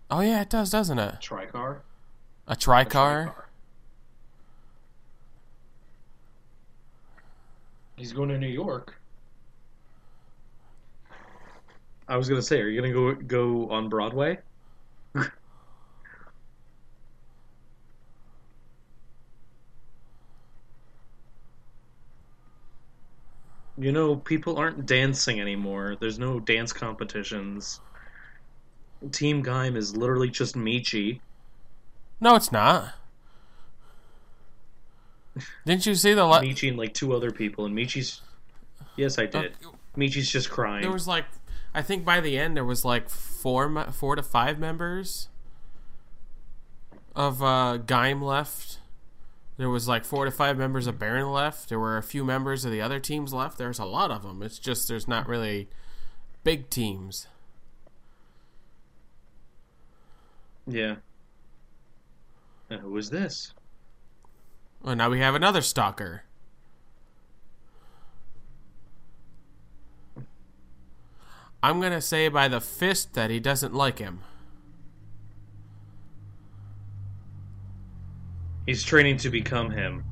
[0.09, 1.15] Oh yeah, it does, doesn't it?
[1.21, 1.81] Tricar?
[2.47, 3.33] A tricar.
[7.97, 9.01] He's going to New York.
[12.07, 14.39] I was gonna say, are you gonna go go on Broadway?
[23.77, 25.97] you know, people aren't dancing anymore.
[25.99, 27.81] There's no dance competitions.
[29.11, 31.19] Team Gaim is literally just Michi.
[32.19, 32.93] No, it's not.
[35.65, 36.25] Didn't you see the?
[36.25, 38.21] Le- Michi and like two other people, and Michi's.
[38.95, 39.53] Yes, I did.
[39.95, 40.81] Michi's just crying.
[40.81, 41.25] there was like,
[41.73, 45.29] I think by the end there was like four, four to five members
[47.15, 48.79] of uh, Gaim left.
[49.57, 51.69] There was like four to five members of Baron left.
[51.69, 53.57] There were a few members of the other teams left.
[53.57, 54.43] There's a lot of them.
[54.43, 55.67] It's just there's not really
[56.43, 57.27] big teams.
[60.67, 60.95] Yeah.
[62.69, 63.53] Who is this?
[64.83, 66.23] Well, now we have another stalker.
[71.63, 74.19] I'm gonna say by the fist that he doesn't like him.
[78.65, 80.03] He's training to become him.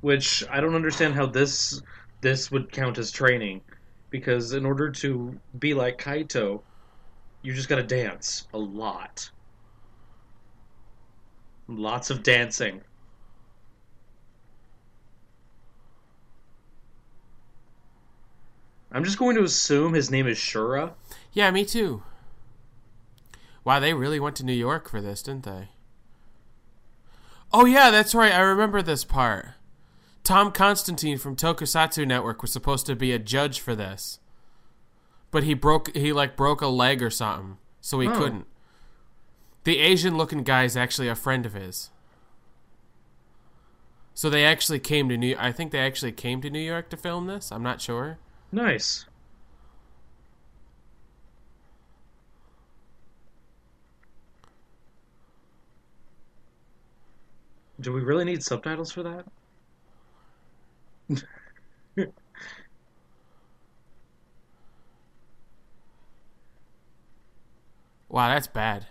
[0.00, 1.82] Which I don't understand how this
[2.20, 3.60] this would count as training,
[4.10, 6.62] because in order to be like Kaito,
[7.42, 9.30] you just gotta dance a lot.
[11.68, 12.80] Lots of dancing.
[18.90, 20.92] I'm just going to assume his name is Shura.
[21.32, 22.02] Yeah, me too.
[23.64, 25.68] Wow, they really went to New York for this, didn't they?
[27.52, 28.32] Oh yeah, that's right.
[28.32, 29.48] I remember this part.
[30.24, 34.20] Tom Constantine from Tokusatsu Network was supposed to be a judge for this.
[35.30, 38.12] But he broke he like broke a leg or something, so he Oh.
[38.18, 38.46] couldn't.
[39.64, 41.90] The Asian looking guy is actually a friend of his.
[44.14, 46.96] So they actually came to New I think they actually came to New York to
[46.96, 47.52] film this.
[47.52, 48.18] I'm not sure.
[48.50, 49.04] Nice.
[57.80, 59.24] Do we really need subtitles for that?
[68.08, 68.86] Wow, that's bad.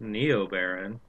[0.00, 1.00] Neo Baron.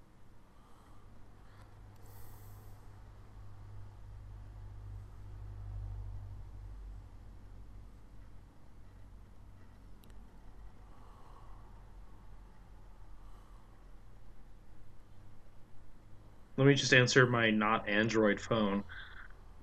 [16.58, 18.84] Let me just answer my not Android phone.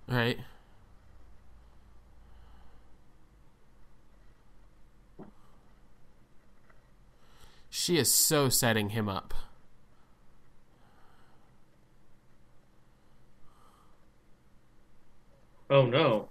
[0.07, 0.39] Right?
[7.71, 9.35] She is so setting him up.
[15.69, 16.29] Oh no.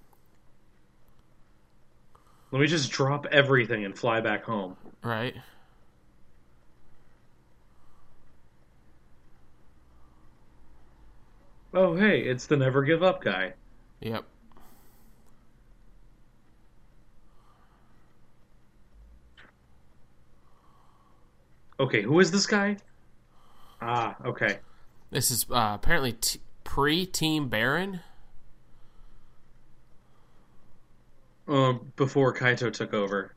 [2.51, 4.77] Let me just drop everything and fly back home.
[5.03, 5.35] Right?
[11.73, 13.53] Oh hey, it's the never give up guy.
[14.03, 14.25] Yep.
[21.79, 22.77] Okay, who is this guy?
[23.81, 24.59] Ah, okay.
[25.09, 28.01] This is uh, apparently t- pre Team Baron.
[31.47, 33.33] Um, before Kaito took over.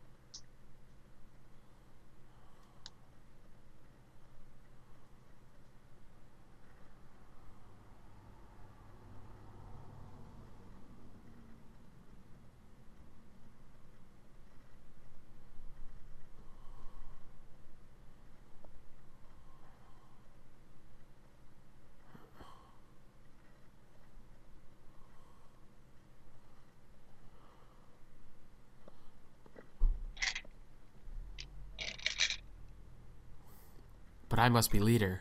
[34.57, 35.21] Must be leader.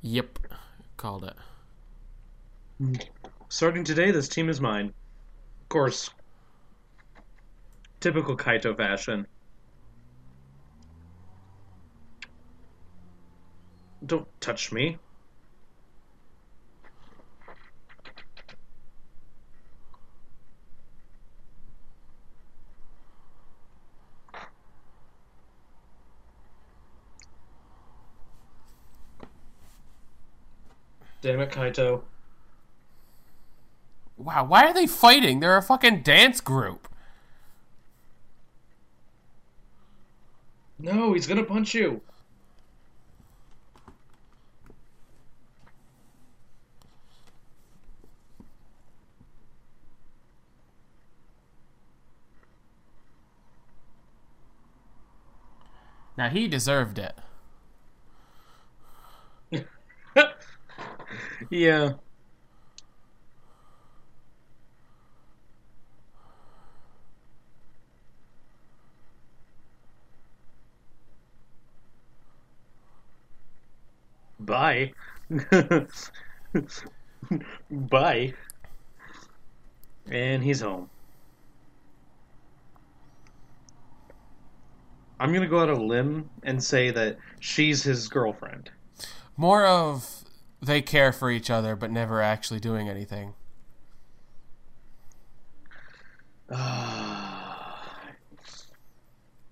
[0.00, 0.38] Yep.
[0.96, 1.30] Called
[2.80, 3.10] it.
[3.50, 4.86] Starting today, this team is mine.
[4.86, 6.08] Of course,
[8.00, 9.26] typical Kaito fashion.
[14.06, 14.96] Don't touch me.
[31.20, 32.02] Damn it, Kaito.
[34.16, 35.40] Wow, why are they fighting?
[35.40, 36.88] They're a fucking dance group.
[40.78, 42.00] No, he's gonna punch you.
[56.16, 57.16] Now he deserved it.
[61.48, 61.92] Yeah.
[74.40, 74.92] Bye.
[77.70, 78.34] Bye.
[80.10, 80.90] And he's home.
[85.20, 88.70] I'm gonna go out on a limb and say that she's his girlfriend.
[89.36, 90.19] More of
[90.62, 93.34] they care for each other but never actually doing anything.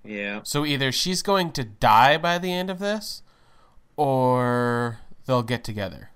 [0.04, 0.40] yeah.
[0.42, 3.22] So either she's going to die by the end of this
[3.96, 6.10] or they'll get together.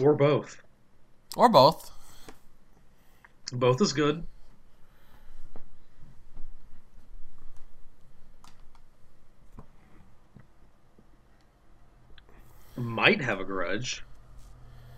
[0.00, 0.62] Or both.
[1.36, 1.90] Or both.
[3.52, 4.26] Both is good.
[12.76, 14.04] Might have a grudge.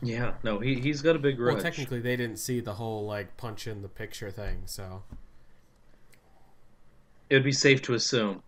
[0.00, 1.54] Yeah, no, he he's got a big grudge.
[1.54, 5.02] Well, technically they didn't see the whole like punch in the picture thing, so
[7.28, 8.42] it would be safe to assume.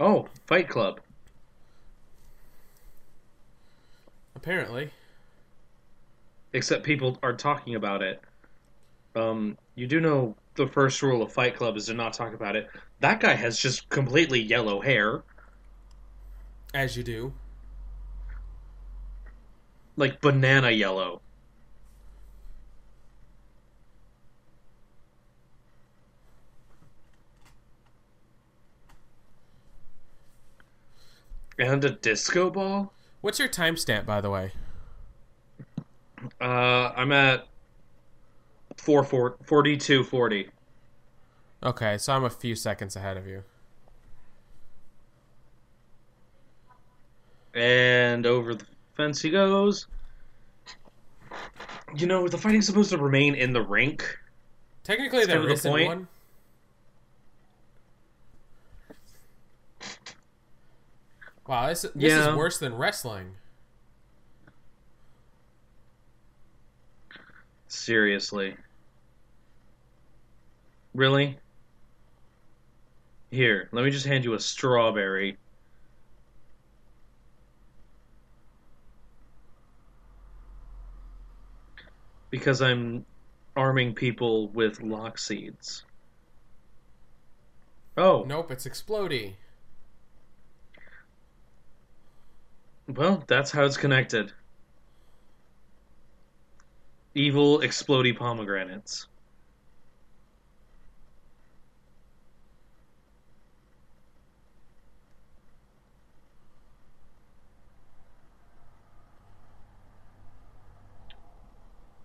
[0.00, 1.00] Oh, Fight Club.
[4.40, 4.90] apparently.
[6.52, 8.20] Except people are talking about it.
[9.14, 12.56] Um, you do know the first rule of Fight Club is to not talk about
[12.56, 12.68] it.
[13.00, 15.22] That guy has just completely yellow hair.
[16.72, 17.32] As you do.
[20.00, 21.20] Like banana yellow.
[31.58, 32.94] And a disco ball?
[33.20, 34.52] What's your timestamp, by the way?
[36.40, 37.46] Uh, I'm at
[38.78, 40.48] 4, 4 4240.
[41.62, 43.44] Okay, so I'm a few seconds ahead of you.
[47.52, 48.64] And over the
[49.00, 49.86] fence he goes.
[51.96, 54.04] You know, the fighting's supposed to remain in the rink.
[54.84, 55.88] Technically, there the isn't point.
[55.88, 56.08] one.
[61.46, 62.30] Wow, this, this Yeah.
[62.30, 63.34] is worse than wrestling.
[67.68, 68.54] Seriously.
[70.94, 71.38] Really?
[73.30, 75.38] Here, let me just hand you a strawberry.
[82.30, 83.04] Because I'm
[83.56, 85.84] arming people with lock seeds.
[87.96, 89.34] Oh, Nope, it's explodey.
[92.88, 94.32] well, that's how it's connected.
[97.14, 99.06] Evil explodey pomegranates.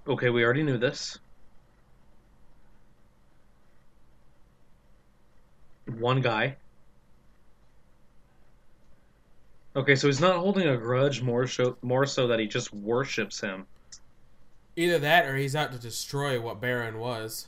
[0.08, 1.18] Okay, we already knew this.
[5.88, 6.58] One guy.
[9.76, 13.42] Okay, so he's not holding a grudge more so, more so that he just worships
[13.42, 13.66] him.
[14.76, 17.48] Either that or he's out to destroy what Baron was.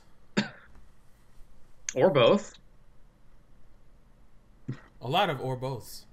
[1.95, 2.53] Or both.
[5.01, 6.05] A lot of or both.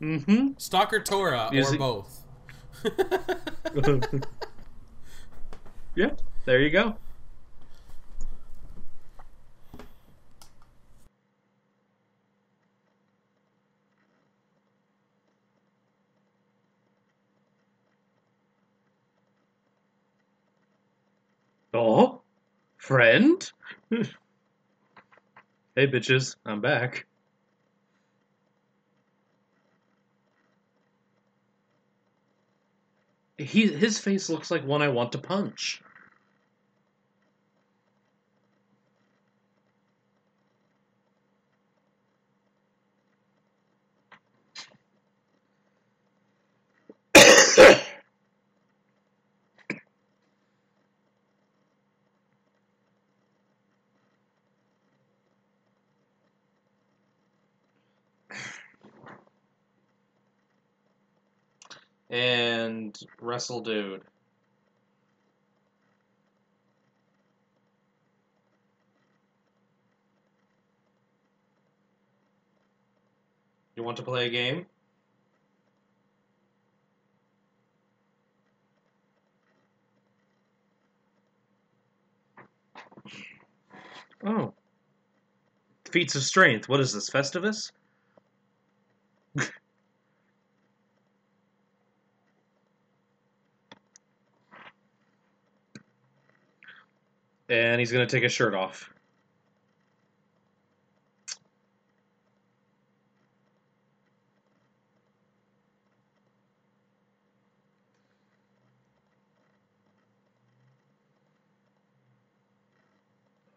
[0.00, 0.48] Mm-hmm.
[0.58, 2.24] Stalkatora or it- both.
[6.00, 6.12] yeah,
[6.46, 6.96] there you go.
[21.74, 22.22] Oh,
[22.78, 23.52] friend?
[23.90, 24.06] hey,
[25.76, 27.06] bitches, I'm back.
[33.36, 35.82] He his face looks like one I want to punch.
[62.10, 64.02] And wrestle dude.
[73.76, 74.66] You want to play a game?
[84.22, 84.52] Oh.
[85.90, 86.68] Feats of strength.
[86.68, 87.72] What is this, Festivus?
[97.50, 98.88] And he's going to take his shirt off.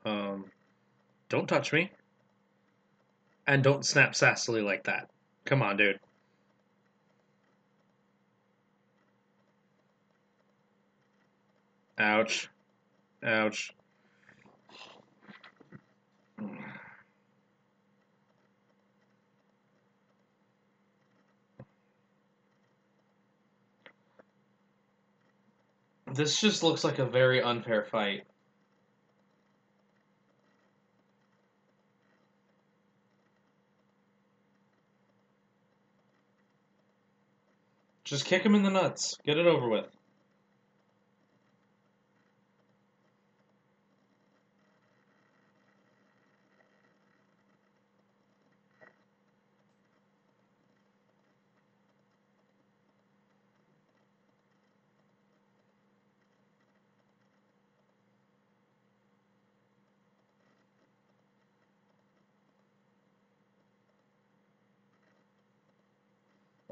[0.05, 0.45] Um,
[1.29, 1.91] don't touch me.
[3.45, 5.09] And don't snap sassily like that.
[5.45, 5.99] Come on, dude.
[11.99, 12.49] Ouch.
[13.23, 13.71] Ouch.
[26.13, 28.27] This just looks like a very unfair fight.
[38.03, 39.17] Just kick him in the nuts.
[39.25, 39.87] Get it over with.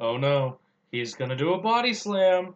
[0.02, 0.58] Oh no,
[0.91, 2.56] he's gonna do a body slam.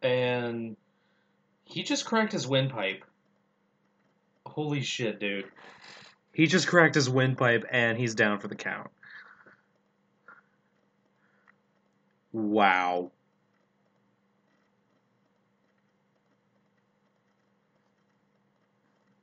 [0.00, 0.78] And
[1.64, 3.04] he just cracked his windpipe.
[4.46, 5.44] Holy shit, dude.
[6.32, 8.88] He just cracked his windpipe and he's down for the count.
[12.32, 13.10] Wow.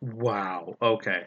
[0.02, 0.78] Wow.
[0.80, 1.24] Okay.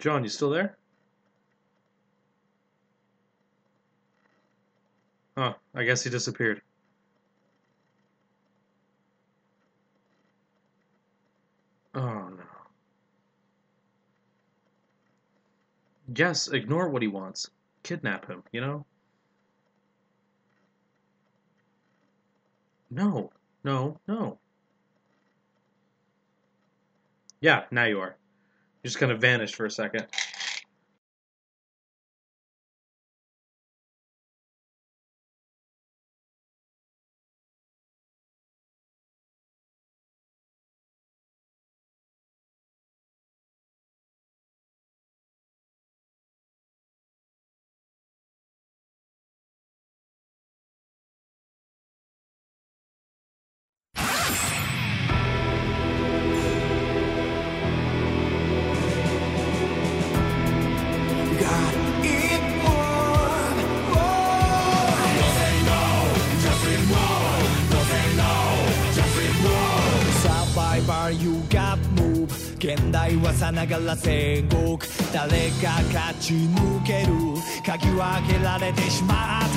[0.00, 0.78] Jon, you still there?
[5.36, 6.62] Oh, I guess he disappeared.
[11.94, 12.44] Oh no.
[16.14, 17.50] Yes, ignore what he wants.
[17.82, 18.86] Kidnap him, you know?
[22.90, 23.30] No,
[23.64, 24.38] no, no.
[27.40, 28.16] Yeah, now you are.
[28.84, 30.06] Just kind of vanished for a second.
[73.60, 74.78] ながら戦国。
[75.12, 77.12] 誰か勝ち抜ける。
[77.66, 79.49] 鍵は開けられてしまった。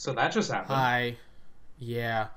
[0.00, 0.76] So that just happened.
[0.76, 1.16] Hi.
[1.78, 2.28] Yeah.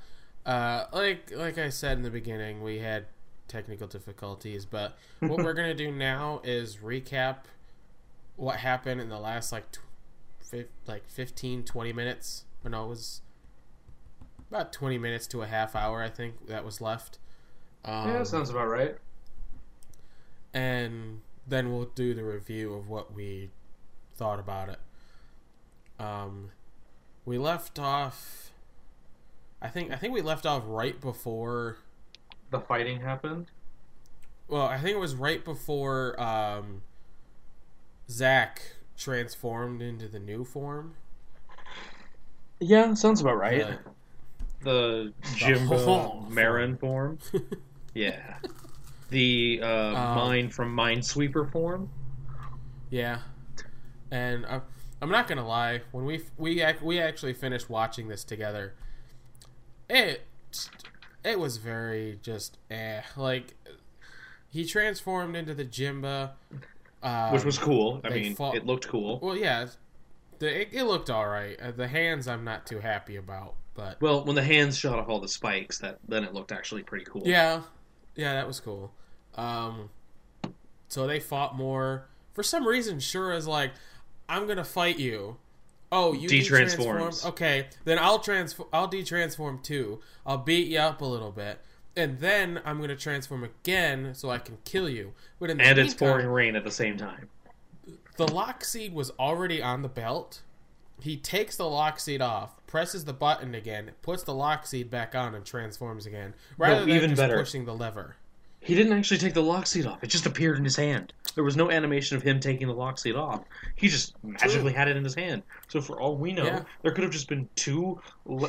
[0.45, 3.05] Uh, like like I said in the beginning, we had
[3.47, 7.45] technical difficulties, but what we're gonna do now is recap
[8.35, 12.43] what happened in the last like tw- like 15, 20 minutes.
[12.65, 13.21] No, it was
[14.49, 16.03] about twenty minutes to a half hour.
[16.03, 17.17] I think that was left.
[17.85, 18.97] Um, yeah, sounds about right.
[20.53, 23.51] and then we'll do the review of what we
[24.17, 24.79] thought about it.
[25.97, 26.49] Um,
[27.25, 28.51] we left off.
[29.61, 31.77] I think I think we left off right before.
[32.51, 33.47] The fighting happened.
[34.47, 36.81] Well, I think it was right before um,
[38.09, 38.61] Zach
[38.97, 40.95] transformed into the new form.
[42.59, 43.61] Yeah, sounds about right.
[43.63, 43.77] Uh,
[44.63, 45.13] the
[45.67, 46.29] whole Jimber.
[46.29, 47.19] Marron form.
[47.95, 48.37] Yeah.
[49.11, 51.89] The uh, Um, mine from Minesweeper form.
[52.89, 53.19] Yeah,
[54.09, 54.63] and I'm,
[55.03, 55.81] I'm not gonna lie.
[55.91, 58.73] When we we we actually finished watching this together,
[59.89, 60.21] it
[61.25, 63.01] it was very just eh.
[63.17, 63.53] Like
[64.49, 66.31] he transformed into the Jimber,
[67.03, 67.99] um, which was cool.
[68.05, 69.19] I mean, fought- it looked cool.
[69.21, 69.67] well, yeah.
[70.39, 71.59] The, it, it looked all right.
[71.59, 75.09] Uh, the hands, I'm not too happy about, but Well, when the hands shot off
[75.09, 77.23] all the spikes, that then it looked actually pretty cool.
[77.25, 77.61] Yeah,
[78.15, 78.93] yeah, that was cool.
[79.35, 79.89] Um,
[80.87, 82.07] so they fought more.
[82.33, 83.71] For some reason, Shura's like,
[84.27, 85.37] "I'm gonna fight you."
[85.91, 87.13] Oh, you de-transform?
[87.23, 88.67] Okay, then I'll transform.
[88.73, 90.01] I'll de-transform too.
[90.25, 91.59] I'll beat you up a little bit,
[91.95, 95.13] and then I'm gonna transform again so I can kill you.
[95.39, 97.29] But in the And it's pouring rain at the same time.
[98.17, 100.41] the lock seed was already on the belt.
[101.01, 105.13] He takes the lock seed off, presses the button again, puts the lock seed back
[105.15, 106.33] on, and transforms again.
[106.57, 107.37] Rather than even just better.
[107.37, 108.15] pushing the lever.
[108.63, 110.03] He didn't actually take the lock seed off.
[110.03, 111.11] It just appeared in his hand.
[111.35, 113.43] There was no animation of him taking the lock seed off.
[113.75, 115.43] He just magically had it in his hand.
[115.67, 116.63] So for all we know, Yeah.
[116.81, 117.99] there could have just been two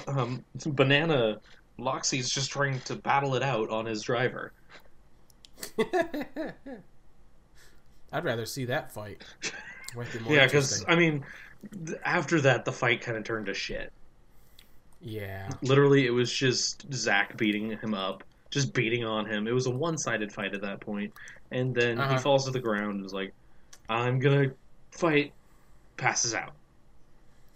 [0.07, 1.41] um, banana
[1.79, 4.53] lock seeds just trying to battle it out on his driver.
[8.13, 9.23] I'd rather see that fight.
[9.97, 10.89] Might be more Yeah, because interesting.
[10.89, 11.25] I mean,
[11.87, 13.93] th- after that, the fight kind of turned to shit.
[15.01, 18.23] yeah, Literally, it was just Zach beating him up,
[18.55, 19.47] just beating on him.
[19.47, 21.13] It was a one-sided fight at that point,
[21.51, 22.15] and then Uh-huh.
[22.15, 23.35] he falls to the ground and is like,
[23.89, 24.53] "I'm gonna
[24.93, 25.33] fight,"
[25.97, 26.53] passes out,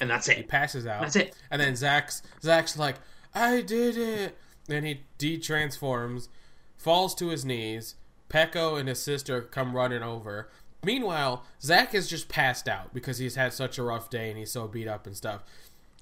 [0.01, 0.37] and that's it.
[0.37, 1.01] he passes out.
[1.03, 1.35] That's it.
[1.51, 2.97] And then Zach's Zach's like,
[3.35, 4.37] "I did it."
[4.67, 6.29] Then he de-transforms,
[6.77, 7.95] falls to his knees.
[8.29, 10.51] Peco and his sister come running over.
[10.85, 14.53] Meanwhile, Zach is just passed out because he's had such a rough day and he's
[14.53, 15.43] so beat up and stuff.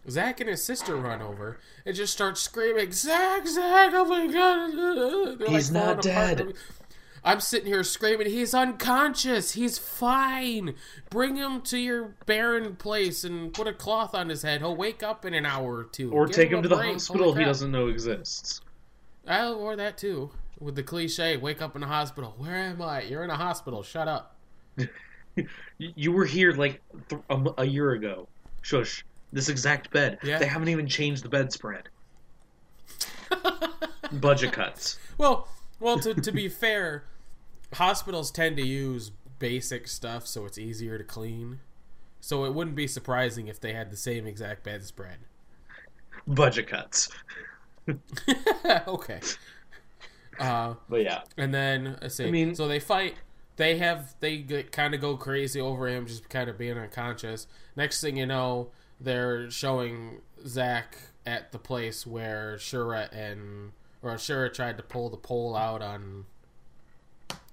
[0.09, 3.91] Zach and his sister run over and just start screaming, "Zach, Zach!
[3.95, 6.37] Oh my god!" They're, He's falling not apart.
[6.39, 6.53] dead.
[7.25, 9.53] I'm sitting here screaming, "He's unconscious.
[9.53, 10.75] He's fine.
[11.11, 14.61] Bring him to your Baron place and put a cloth on his head.
[14.61, 16.13] He'll wake up in an hour or two.
[16.13, 16.93] Or Give take him a to the break.
[16.93, 18.61] hospital he doesn't know exists.
[19.29, 20.31] Oh, or that too.
[20.61, 22.35] With the cliche, wake up in a hospital.
[22.39, 23.03] Where am I?
[23.03, 23.83] You're in a hospital.
[23.83, 24.37] Shut up.
[25.79, 26.81] You were here like
[27.11, 28.27] th- a, m- a year ago.
[28.63, 29.05] Shush.
[29.33, 30.19] This exact bed.
[30.23, 30.39] Yeah.
[30.39, 31.89] They haven't even changed the bedspread.
[34.13, 34.99] Budget cuts.
[35.19, 35.49] Well,
[35.81, 35.99] well.
[35.99, 37.05] To to be fair,
[37.75, 41.61] hospitals tend to use basic stuff, so it's easier to clean.
[42.21, 45.19] So it wouldn't be surprising if they had the same exact bedspread.
[46.27, 47.09] Budget cuts.
[48.89, 49.21] okay.
[50.39, 51.21] Uh, But yeah.
[51.37, 52.27] And then let's see.
[52.27, 53.15] I mean- so they fight.
[53.57, 57.47] They have they kind of go crazy over him, just kind of being unconscious.
[57.75, 58.71] Next thing you know,
[59.01, 63.73] they're showing Zach at the place where Shura and
[64.03, 66.27] or Shura tried to pull the pole out on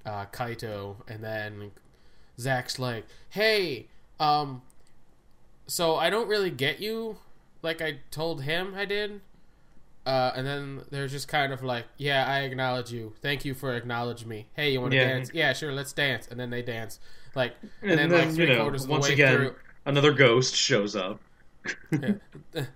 [0.05, 1.71] uh, Kaito, and then
[2.39, 3.87] Zach's like, "Hey,
[4.19, 4.61] um,
[5.67, 7.17] so I don't really get you,
[7.61, 9.21] like I told him I did."
[10.05, 13.13] Uh, and then they're just kind of like, "Yeah, I acknowledge you.
[13.21, 14.47] Thank you for acknowledging me.
[14.53, 15.07] Hey, you want to Yeah.
[15.07, 15.31] dance?
[15.33, 15.71] Yeah, sure.
[15.71, 16.99] Let's dance." And then they dance,
[17.35, 20.95] like, and, And, then, then, like you know, quarters once again, through, another ghost shows
[20.97, 21.21] up.
[21.91, 22.19] and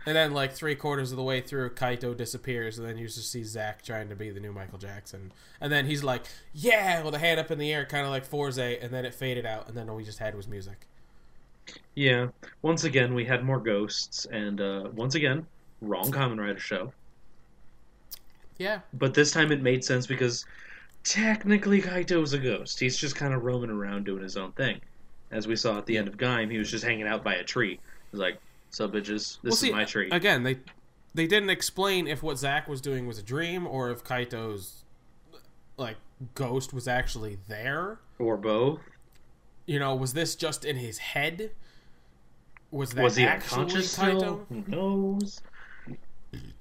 [0.05, 3.43] then like three quarters of the way through, Kaito disappears, and then you just see
[3.43, 7.19] Zach trying to be the new Michael Jackson, and then he's like, "Yeah," with a
[7.19, 9.75] hand up in the air, kind of like Fourze, and then it faded out, and
[9.77, 10.87] then all we just had was music.
[11.95, 12.29] Yeah.
[12.61, 15.47] Once again, we had more ghosts, and uh, once again,
[15.81, 16.93] wrong Kamen Rider show.
[18.57, 20.45] Yeah, But this time it made sense because
[21.03, 22.79] technically Kaito Kaito's a ghost.
[22.79, 24.81] He's just kind of roaming around doing his own thing.
[25.31, 27.43] As we saw at the end of Gaim, he was just hanging out by a
[27.43, 27.79] tree.
[28.11, 28.39] He's like,
[28.69, 30.59] "So bitches, this Well, is my tree." Again, they
[31.13, 34.83] they didn't explain if what Zack was doing was a dream or if Kaito's
[35.77, 35.97] like
[36.35, 37.99] ghost was actually there.
[38.19, 38.79] Or both.
[39.65, 41.51] You know, was this just in his head?
[42.71, 44.17] was that Was he actually unconscious Kaito?
[44.17, 44.45] still?
[44.49, 45.41] Who knows?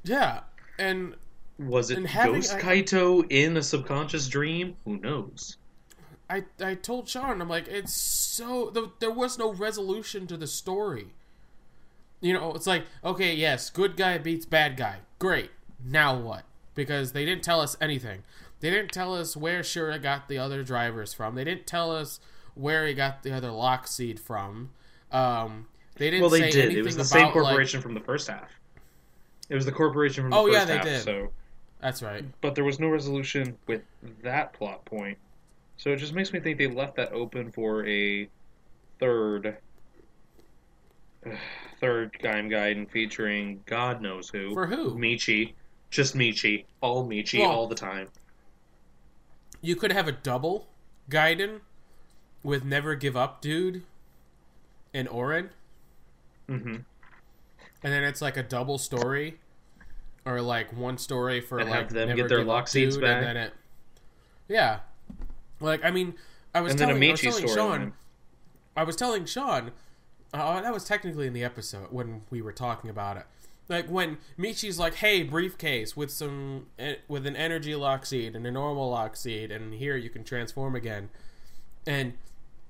[0.04, 0.40] Yeah,
[0.78, 1.16] and
[1.58, 4.76] Was it And Ghost Kaito in a subconscious dream?
[4.84, 5.56] Who knows?
[6.28, 10.46] I I told Shawn, I'm like, it's so the, there was no resolution to the
[10.46, 11.14] story.
[12.20, 14.98] You know, it's like, okay, yes, good guy beats bad guy.
[15.18, 15.50] Great.
[15.84, 16.44] Now what?
[16.74, 18.22] Because they didn't tell us anything.
[18.60, 21.34] They didn't tell us where Shura got the other drivers from.
[21.34, 22.20] They didn't tell us
[22.54, 24.70] where he got the other lock seed from.
[25.12, 26.72] Um, they didn't Well, they did.
[26.74, 28.48] It was the about same like- corporation from the first half.
[29.48, 30.84] It was the corporation from the Oh, first yeah, they half.
[30.84, 31.02] did.
[31.02, 31.30] So,
[31.80, 32.24] That's right.
[32.40, 33.82] but there was no resolution with
[34.22, 35.18] that plot point.
[35.76, 38.28] So it just makes me think they left that open for a
[38.98, 39.58] third,
[41.80, 44.54] third Gaim Gaiden featuring God knows who.
[44.54, 44.94] For who?
[44.96, 45.52] Michi,
[45.90, 48.08] just Michi, all Michi, Well- all the time.
[49.60, 50.68] You could have a double
[51.10, 51.60] Gaiden
[52.42, 53.82] with Never Give Up Dude
[54.94, 55.50] and Orin.
[56.48, 56.76] hmm
[57.82, 59.38] and then it's like a double story
[60.24, 63.02] or like one story for And like have them Never get their lock seeds Dude,
[63.04, 63.16] back.
[63.18, 63.52] and then it
[64.48, 64.78] yeah
[65.60, 66.14] like i mean
[66.54, 67.92] i was And then a telling, I was telling shawn
[68.76, 69.72] i was telling shawn
[70.42, 73.26] uh, that was technically in the episode when we were talking about it.
[73.68, 78.46] Like when michi's like hey briefcase with some eh, with an energy lock seed and
[78.46, 81.10] a normal lock seed and here you can transform again.
[81.86, 82.14] And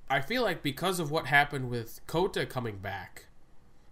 [0.09, 3.26] i feel like because of what happened with kota coming back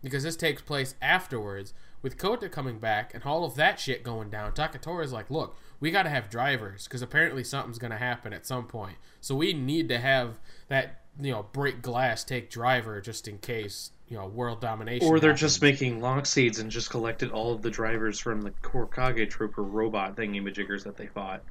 [0.06, 4.30] because this takes place afterwards with Kota coming back and all of that shit going
[4.30, 4.52] down.
[4.52, 8.46] Takatora's like, look, we got to have drivers because apparently something's going to happen at
[8.46, 8.98] some point.
[9.20, 13.92] So we need to have that, you know, break glass, take driver just in case,
[14.08, 15.08] you know, world domination.
[15.08, 15.42] Or they're happens.
[15.42, 19.64] just making lock seeds and just collected all of the drivers from the Kurokage Trooper
[19.64, 21.42] robot thingy-majiggers that they fought.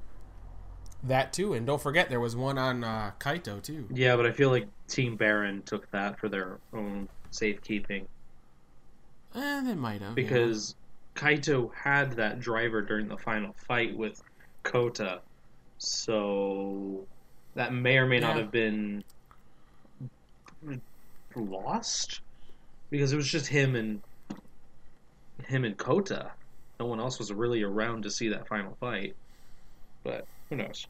[1.03, 1.55] that too.
[1.55, 3.89] And don't forget, there was one on uh, Kaito too.
[3.93, 8.07] Yeah, but I feel like Team Baron took that for their own safekeeping
[9.35, 10.15] Eh, they might have.
[10.15, 10.75] because
[11.15, 14.23] Kaito had that driver during the final fight with
[14.63, 15.21] Kota,
[15.79, 17.07] so
[17.55, 19.03] that may or may not have been
[21.37, 22.21] lost
[22.91, 24.01] because it was just him and
[25.47, 26.31] him and Kota.
[26.81, 29.15] No one else was really around to see that final fight,
[30.03, 30.87] but who knows?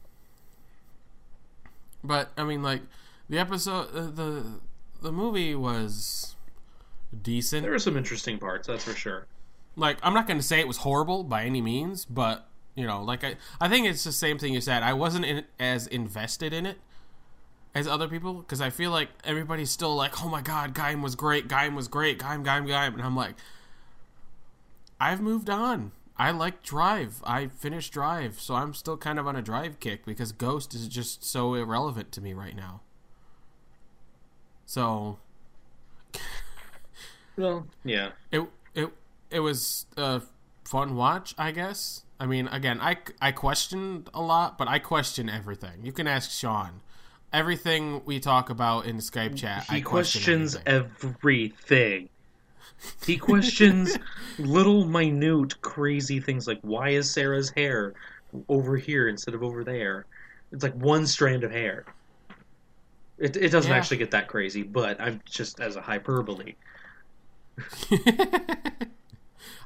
[2.03, 2.81] But I mean, like
[3.29, 4.59] the episode, uh, the
[5.01, 6.34] the movie was
[7.23, 7.63] decent.
[7.63, 9.27] There were some interesting parts, that's for sure.
[9.75, 13.01] like I'm not going to say it was horrible by any means, but you know,
[13.03, 14.83] like I I think it's the same thing you said.
[14.83, 16.77] I wasn't in, as invested in it
[17.73, 21.15] as other people because I feel like everybody's still like, "Oh my god, Gaim was
[21.15, 21.47] great.
[21.47, 22.19] Gaim was great.
[22.19, 23.35] Gaim, Gaim, Gaim," and I'm like,
[24.99, 25.91] I've moved on.
[26.17, 27.21] I like Drive.
[27.25, 30.87] I finished Drive, so I'm still kind of on a Drive kick because Ghost is
[30.87, 32.81] just so irrelevant to me right now.
[34.65, 35.19] So
[37.37, 38.11] Well, yeah.
[38.31, 38.41] it
[38.73, 38.89] it
[39.29, 40.21] it was a
[40.63, 42.03] fun watch, I guess.
[42.19, 45.83] I mean, again, I I questioned a lot, but I question everything.
[45.83, 46.81] You can ask Shawn.
[47.33, 51.13] Everything we talk about in Skype chat, He I questions everything.
[51.13, 52.09] everything.
[53.05, 53.97] He questions
[54.37, 57.93] little minute crazy things like why is Sarah's hair
[58.47, 60.05] over here instead of over there?
[60.51, 61.83] It's like one strand of hair.
[63.17, 63.77] It, it doesn't Yeah.
[63.77, 66.55] actually get that crazy, but I'm just as a hyperbole.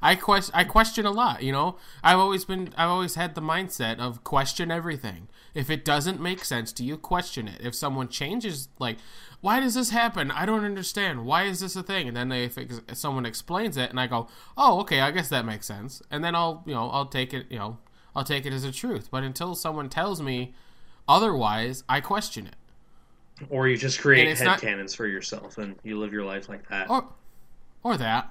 [0.02, 1.76] I question I question a lot, you know.
[2.04, 5.28] I've always been I've always had the mindset of question everything.
[5.54, 7.60] If it doesn't make sense to you, question it.
[7.62, 8.98] If someone changes like
[9.42, 10.32] why does this happen?
[10.32, 11.26] I don't understand.
[11.26, 12.08] Why is this a thing?
[12.10, 14.28] And then they, if ex- someone explains it and I go,
[14.58, 17.46] "Oh, okay, I guess that makes sense." And then I'll, you know, I'll take it,
[17.50, 17.78] you know,
[18.16, 19.10] I'll take it as a truth.
[19.12, 20.54] But until someone tells me
[21.08, 22.56] otherwise, I question it.
[23.50, 26.68] Or you just create it's not- headcanons for yourself and you live your life like
[26.70, 26.90] that.
[26.90, 27.08] or
[27.84, 28.30] or that.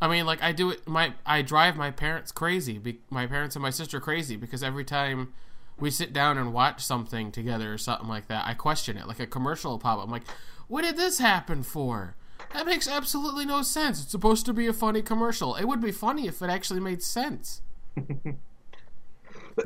[0.00, 3.56] I mean like i do it my i drive my parents crazy be, my parents
[3.56, 5.32] and my sister crazy because every time
[5.80, 9.18] we sit down and watch something together or something like that i question it like
[9.18, 10.22] a commercial will pop up i'm like
[10.68, 12.14] what did this happen for?
[12.52, 14.00] That makes absolutely no sense.
[14.02, 15.54] It's supposed to be a funny commercial.
[15.56, 17.62] It would be funny if it actually made sense.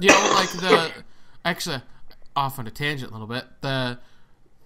[0.01, 0.91] You know like the
[1.45, 1.83] actually
[2.35, 3.99] off on a tangent a little bit the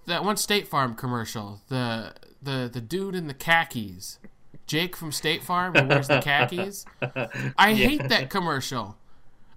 [0.05, 2.13] that one State Farm commercial, the
[2.47, 4.17] the the dude in the khakis,
[4.65, 6.85] Jake from State Farm, who wears the khakis.
[7.57, 8.97] I hate that commercial.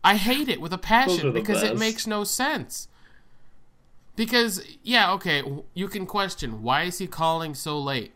[0.03, 2.88] I hate it with a passion because it makes no sense.
[4.16, 8.12] Because yeah, okay, you can question why is he calling so late?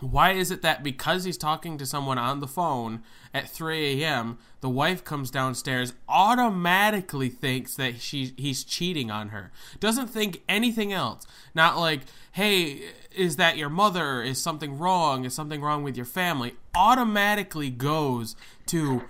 [0.00, 3.02] Why is it that because he's talking to someone on the phone
[3.34, 9.50] at 3 a.m., the wife comes downstairs, automatically thinks that she he's cheating on her,
[9.80, 11.26] doesn't think anything else.
[11.54, 12.82] Not like, hey,
[13.14, 14.22] is that your mother?
[14.22, 15.24] Is something wrong?
[15.24, 16.54] Is something wrong with your family?
[16.76, 18.36] Automatically goes
[18.66, 19.02] to,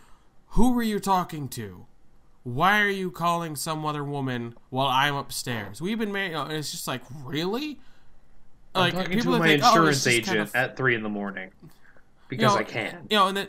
[0.53, 1.85] who were you talking to?
[2.45, 5.83] Why are you calling some other woman while I'm upstairs?
[5.83, 6.35] We've been married.
[6.53, 7.79] It's just like, really?
[8.79, 11.09] I'm talking to my think, oh, insurance just agent kind of- at three in the
[11.09, 11.51] morning
[12.31, 13.07] you because know, I can.
[13.11, 13.49] You know, and then,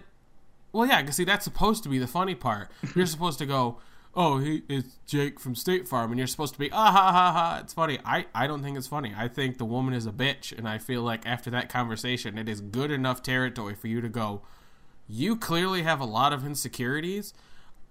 [0.71, 2.69] well, yeah, because see, that's supposed to be the funny part.
[2.95, 3.77] You're supposed to go,
[4.15, 7.31] oh, he, it's Jake from State Farm, and you're supposed to be, ah ha ha
[7.31, 7.59] ha.
[7.61, 7.99] It's funny.
[8.05, 9.13] I, I don't think it's funny.
[9.15, 12.47] I think the woman is a bitch, and I feel like after that conversation, it
[12.47, 14.41] is good enough territory for you to go,
[15.07, 17.33] you clearly have a lot of insecurities.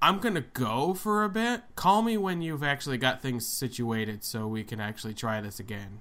[0.01, 1.62] I'm gonna go for a bit.
[1.74, 5.99] Call me when you've actually got things situated, so we can actually try this again.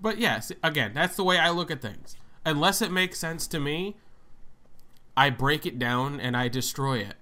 [0.00, 2.16] But yes, again, that's the way I look at things.
[2.44, 3.96] Unless it makes sense to me,
[5.16, 7.14] I break it down and I destroy it.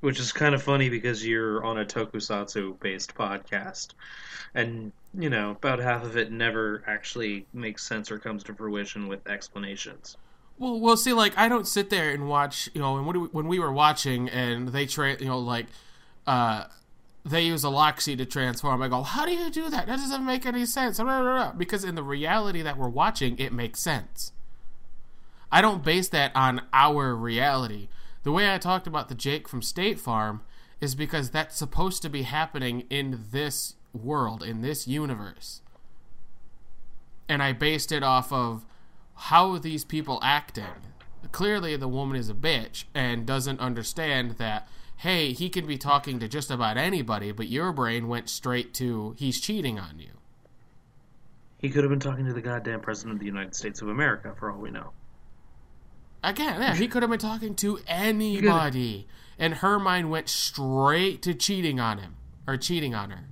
[0.00, 3.88] Which is kind of funny because you're on a tokusatsu based podcast.
[4.54, 9.08] And, you know, about half of it never actually makes sense or comes to fruition
[9.08, 10.16] with explanations.
[10.58, 13.28] Well, well, see, like I don't sit there and watch, you know, and when we,
[13.28, 15.66] when we were watching and they tra- you know, like,
[16.26, 16.64] uh,
[17.26, 18.80] they use a lock seed to transform.
[18.80, 19.86] I go, how do you do that?
[19.86, 21.00] That doesn't make any sense.
[21.56, 24.32] Because in the reality that we're watching, it makes sense.
[25.50, 27.88] I don't base that on our reality.
[28.22, 30.42] The way I talked about the Jake from State Farm
[30.80, 35.62] is because that's supposed to be happening in this world, in this universe.
[37.28, 38.64] And I based it off of
[39.14, 40.64] how these people acting.
[41.32, 46.18] Clearly, the woman is a bitch and doesn't understand that, hey, he can be talking
[46.20, 50.10] to just about anybody, but your brain went straight to he's cheating on you.
[51.58, 54.34] He could have been talking to the goddamn President of the United States of America,
[54.38, 54.92] for all we know.
[56.22, 59.06] Again, yeah, he could have been talking to anybody,
[59.38, 62.16] and her mind went straight to cheating on him
[62.46, 63.28] or cheating on her,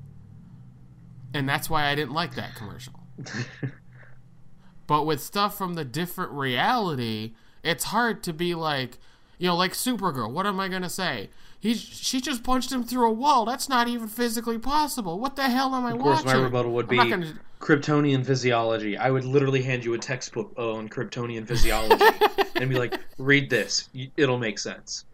[1.32, 2.94] and that's why I didn't like that commercial.
[4.86, 8.98] but with stuff from the different reality, it's hard to be like,
[9.38, 10.30] you know, like Supergirl.
[10.30, 11.30] What am I gonna say?
[11.64, 13.46] He's she just punched him through a wall.
[13.46, 15.18] That's not even physically possible.
[15.18, 15.96] What the hell am I watching?
[15.96, 16.40] Of course, watching?
[16.40, 18.98] my rebuttal would be gonna- Kryptonian physiology.
[18.98, 22.04] I would literally hand you a textbook uh, on Kryptonian physiology
[22.56, 23.88] and be like, read this.
[24.18, 25.06] It'll make sense.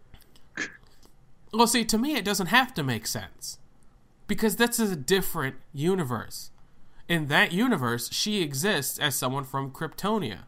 [1.53, 3.57] Well, see, to me, it doesn't have to make sense
[4.27, 6.51] because this is a different universe.
[7.07, 10.39] In that universe, she exists as someone from Kryptonia.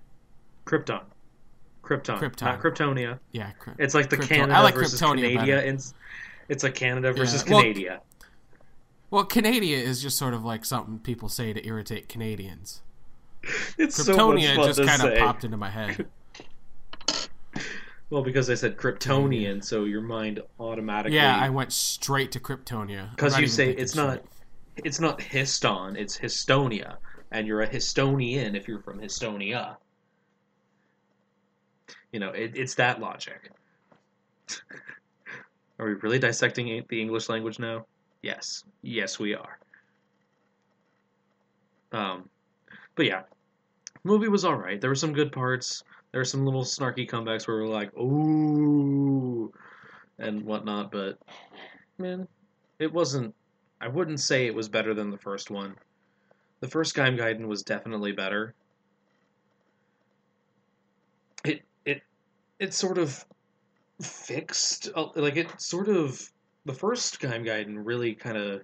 [0.66, 1.04] Krypton.
[1.84, 2.18] Krypton.
[2.18, 2.46] Krypton.
[2.46, 3.20] Not Kryptonia.
[3.32, 5.68] Yeah, Kry- It's like the Krypton- Canada like versus Kryptonia Canada.
[6.50, 8.02] It's, like Canada versus well, Canada.
[9.10, 12.82] Well, Canada is just sort of like something people say to irritate Canadians.
[13.78, 16.08] It's Kryptonia fun just kind of popped into my head.
[18.14, 21.18] Well, because I said Kryptonian, so your mind automatically.
[21.18, 23.10] Yeah, I went straight to Kryptonia.
[23.10, 24.24] Because you say it's not,
[24.78, 26.98] it's not Histon, it's Histonia,
[27.32, 29.78] and you're a Histonian if you're from Histonia.
[32.14, 33.52] You know, it, it's that logic.
[35.80, 37.88] are we really dissecting the English language now?
[38.22, 39.58] Yes, yes, we are.
[41.92, 42.30] Um,
[42.96, 43.24] but yeah,
[44.04, 44.80] movie was all right.
[44.80, 45.84] There were some good parts.
[46.12, 49.52] There were some little snarky comebacks where we are like, "Ooh,"
[50.20, 50.92] and whatnot.
[50.92, 51.18] But
[51.98, 52.28] man,
[52.78, 53.34] it wasn't.
[53.82, 55.76] I wouldn't say it was better than the first one.
[56.60, 58.54] The first Gaim Gaiden was definitely better.
[61.44, 61.64] It
[62.60, 63.26] it sort of
[64.02, 66.30] fixed uh, like it sort of
[66.66, 68.62] the first Gaim Gaiden really kind of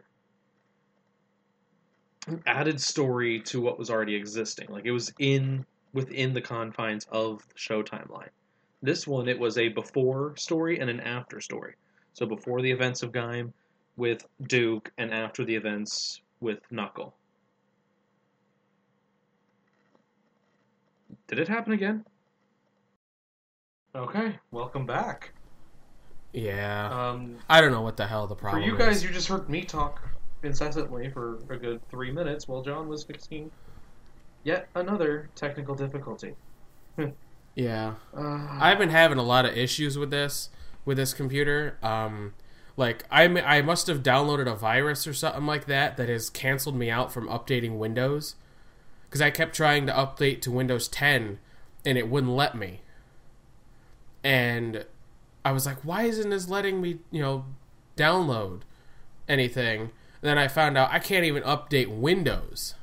[2.45, 4.67] added story to what was already existing.
[4.69, 8.29] Like it was in within the confines of the show timeline.
[8.81, 11.75] This one it was a before story and an after story.
[12.13, 13.51] So before the events of Gaim
[13.97, 17.13] with Duke and after the events with Knuckle.
[21.27, 22.05] Did it happen again?
[23.95, 25.31] Okay, welcome back.
[26.33, 28.61] Yeah, Um, I don't know what the hell the problem.
[28.61, 29.03] for you guys, is.
[29.03, 29.99] you just heard me talk
[30.43, 33.49] incessantly for a good three minutes while Jon was fixing
[34.43, 36.35] yet another technical difficulty.
[37.55, 40.49] Yeah, Uh, I've been having a lot of issues with this
[40.85, 41.77] with this computer.
[41.83, 42.35] Um,
[42.77, 43.27] like I
[43.61, 47.27] must have downloaded a virus or something like that that has canceled me out from
[47.27, 48.35] updating Windows
[49.05, 51.39] because I kept trying to update to Windows 10
[51.85, 52.81] and it wouldn't let me.
[54.23, 54.85] And
[55.45, 57.45] I was like, why isn't this letting me, you know,
[57.95, 58.61] download
[59.27, 59.81] anything?
[59.81, 59.91] And
[60.21, 62.75] then I found out I can't even update Windows.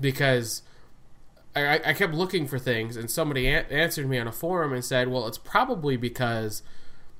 [0.00, 0.62] because
[1.54, 4.84] I, I- kept looking for things, and somebody a- answered me on a forum and
[4.84, 6.62] said, "Well, it's probably because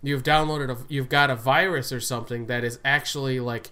[0.02, 3.70] you've downloaded a you've got a virus or something that is actually like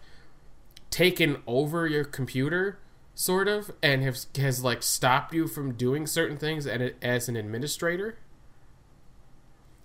[0.90, 2.78] taken over your computer."
[3.14, 7.36] Sort of, and has has like stopped you from doing certain things and as an
[7.36, 8.16] administrator.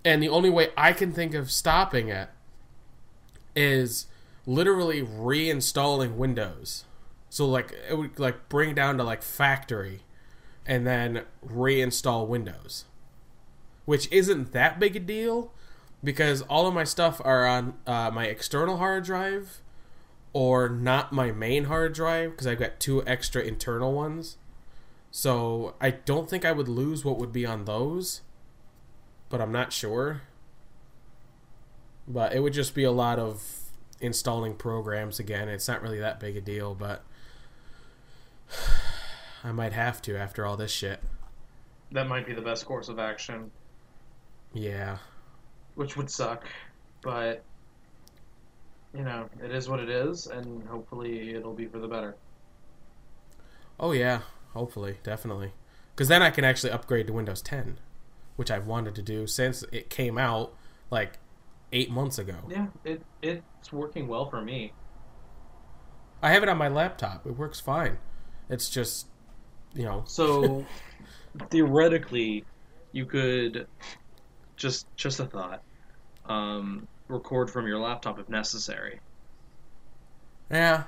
[0.04, 2.28] And the only way I can think of stopping it
[3.56, 4.06] is
[4.46, 6.84] literally reinstalling Windows.
[7.30, 10.02] So like it would like bring down to like factory
[10.66, 12.84] and then reinstall Windows.
[13.86, 15.52] Which isn't that big a deal
[16.02, 19.60] because all of my stuff are on uh, my external hard drive
[20.32, 24.36] or not my main hard drive because I've got two extra internal ones.
[25.10, 28.22] So I don't think I would lose what would be on those,
[29.34, 30.22] but I'm not sure.
[32.06, 33.42] But it would just be a lot of
[34.00, 35.48] installing programs again.
[35.48, 37.02] It's not really that big a deal, but
[39.42, 41.00] I might have to after all this shit.
[41.90, 43.50] That might be the best course of action,
[44.52, 44.98] Yeah.
[45.74, 46.46] which would suck,
[47.02, 47.42] but
[48.96, 52.14] you know, it is what it is, and hopefully it'll be for the better.
[53.80, 54.20] Oh yeah,
[54.52, 55.54] hopefully, definitely.
[55.96, 57.78] Cuz then I can actually upgrade to Windows 10,
[58.36, 60.54] which I've wanted to do since it came out
[60.90, 61.18] like
[61.72, 62.36] 8 months ago.
[62.46, 64.74] Yeah, it it's working well for me.
[66.22, 67.26] I have it on my laptop.
[67.26, 67.98] It works fine.
[68.48, 69.08] It's just,
[69.74, 70.68] you know, So
[71.50, 72.46] theoretically,
[72.92, 73.68] you could
[74.56, 75.62] just just a thought.
[76.26, 79.00] Um, record from your laptop if necessary.
[80.50, 80.84] yeah.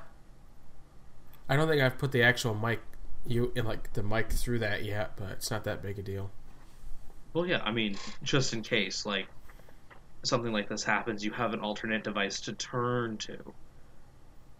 [1.48, 2.81] I don't think I've put the actual mic
[3.27, 6.31] you in like the mic through that yet, but it's not that big a deal.
[7.36, 9.26] Well, yeah, I mean, just in case like
[10.22, 13.36] something like this happens, you have an alternate device to turn to.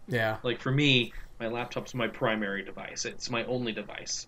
[0.09, 0.37] Yeah.
[0.43, 3.07] Like for me, my laptop's my primary device.
[3.07, 4.27] It's my only device.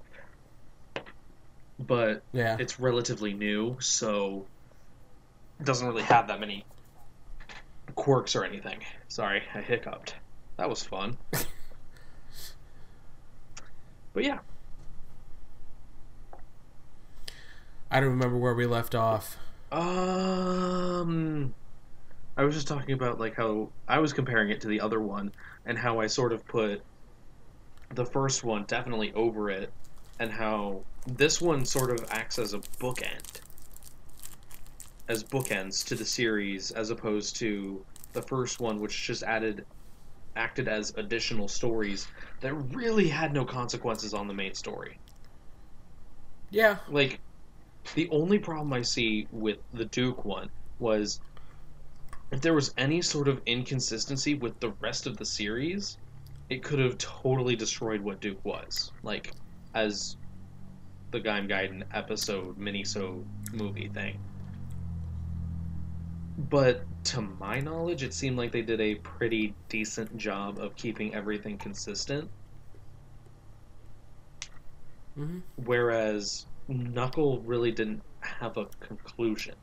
[1.79, 2.57] But Yeah.
[2.59, 4.47] it's relatively new, so
[5.61, 6.65] it doesn't really have that many
[7.97, 8.79] quirks or anything.
[9.09, 10.15] Sorry, I hiccuped.
[10.57, 11.19] That was fun.
[14.15, 14.39] but yeah,
[17.91, 19.37] I don't remember where we left off.
[19.73, 21.55] um
[22.37, 25.33] I was just talking about like how I was comparing it to the other one
[25.67, 26.83] and how I sort of put
[27.95, 29.73] the first one definitely over it
[30.21, 33.41] and how this one sort of acts as a bookend
[35.09, 39.65] as bookends to the series as opposed to the first one which just added
[40.37, 42.07] acted as additional stories
[42.41, 44.99] that really had no consequences on the main story
[46.51, 46.77] Yeah.
[46.89, 47.21] like
[47.95, 50.49] the only problem I see with the Duke one
[50.79, 51.21] was
[52.33, 55.99] if there was any sort of inconsistency with the rest of the series,
[56.51, 58.93] it could have totally destroyed what Duke was.
[59.03, 59.33] Like
[59.75, 60.17] as
[61.13, 64.19] the Gaim Gaiden episode mini-so movie thing.
[66.39, 71.15] But to my knowledge, it seemed like they did a pretty decent job of keeping
[71.15, 72.31] everything consistent.
[75.17, 79.55] hmm whereas Knuckle really didn't have a conclusion.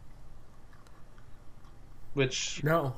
[2.13, 2.95] Which, No.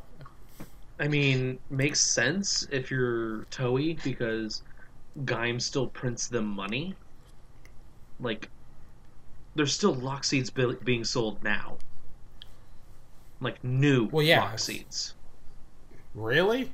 [1.00, 4.64] I mean, makes sense if you're Toei because
[5.26, 6.96] Gaim still prints them money.
[8.20, 8.50] Like,
[9.56, 11.78] there's still lock seeds be- being sold now.
[13.40, 14.42] Like, new Well, yeah.
[14.42, 15.14] lock seeds.
[16.16, 16.72] Really?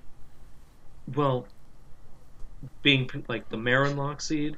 [1.14, 1.48] Well,
[2.82, 4.56] being like the Marin lock seed,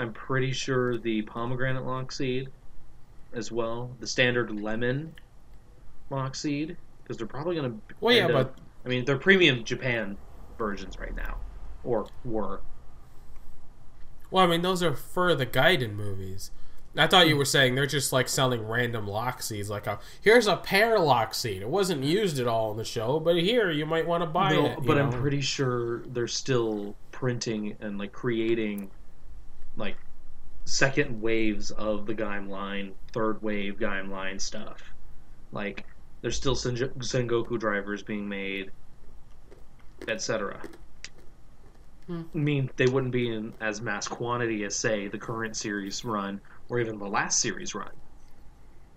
[0.00, 2.48] I'm pretty sure the pomegranate lock seed
[3.34, 5.14] as well, the standard lemon
[6.08, 7.74] lock seed, because they're probably gonna.
[8.00, 8.54] Well, yeah, up- but
[8.84, 10.16] I mean, they're premium Japan
[10.56, 11.36] versions right now,
[11.84, 12.60] or were.
[14.30, 16.50] well, I mean, those are for the Gaiden movies.
[16.96, 19.70] I thought you were saying they're just like selling random lock seeds.
[19.70, 21.62] Like, a, here's a pear lock seed.
[21.62, 24.52] It wasn't used at all in the show, but here you might want to buy
[24.54, 24.78] No, it.
[24.84, 28.90] but I'm pretty sure they're still printing and like creating
[29.80, 29.96] like
[30.66, 34.80] second waves of the Gaim line, third wave Gaim line stuff.
[35.50, 35.84] Like
[36.22, 38.70] there's still Senj- Sengoku drivers being made,
[40.06, 40.60] etc.
[42.06, 42.22] Hmm.
[42.34, 46.40] I mean, they wouldn't be in as mass quantity as say the current series run
[46.68, 47.90] or even the last series run.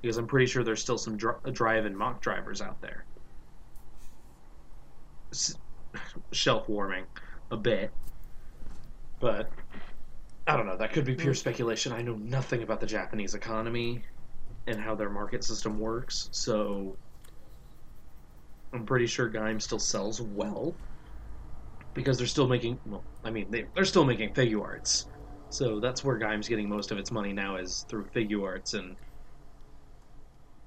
[0.01, 3.05] Because I'm pretty sure there's still some dr- drive and mock drivers out there.
[5.31, 5.57] S-
[6.33, 7.05] shelf warming
[7.51, 7.91] a bit.
[9.19, 9.49] But
[10.45, 11.37] I don't know, that could be pure mm.
[11.37, 11.93] speculation.
[11.93, 14.03] I know nothing about the Japanese economy
[14.67, 16.97] and how their market system works, so
[18.73, 20.73] I'm pretty sure Gaim still sells well.
[21.93, 25.05] Because they're still making well, I mean they they're still making figure arts.
[25.51, 28.95] So that's where Gaim's getting most of its money now is through figure arts and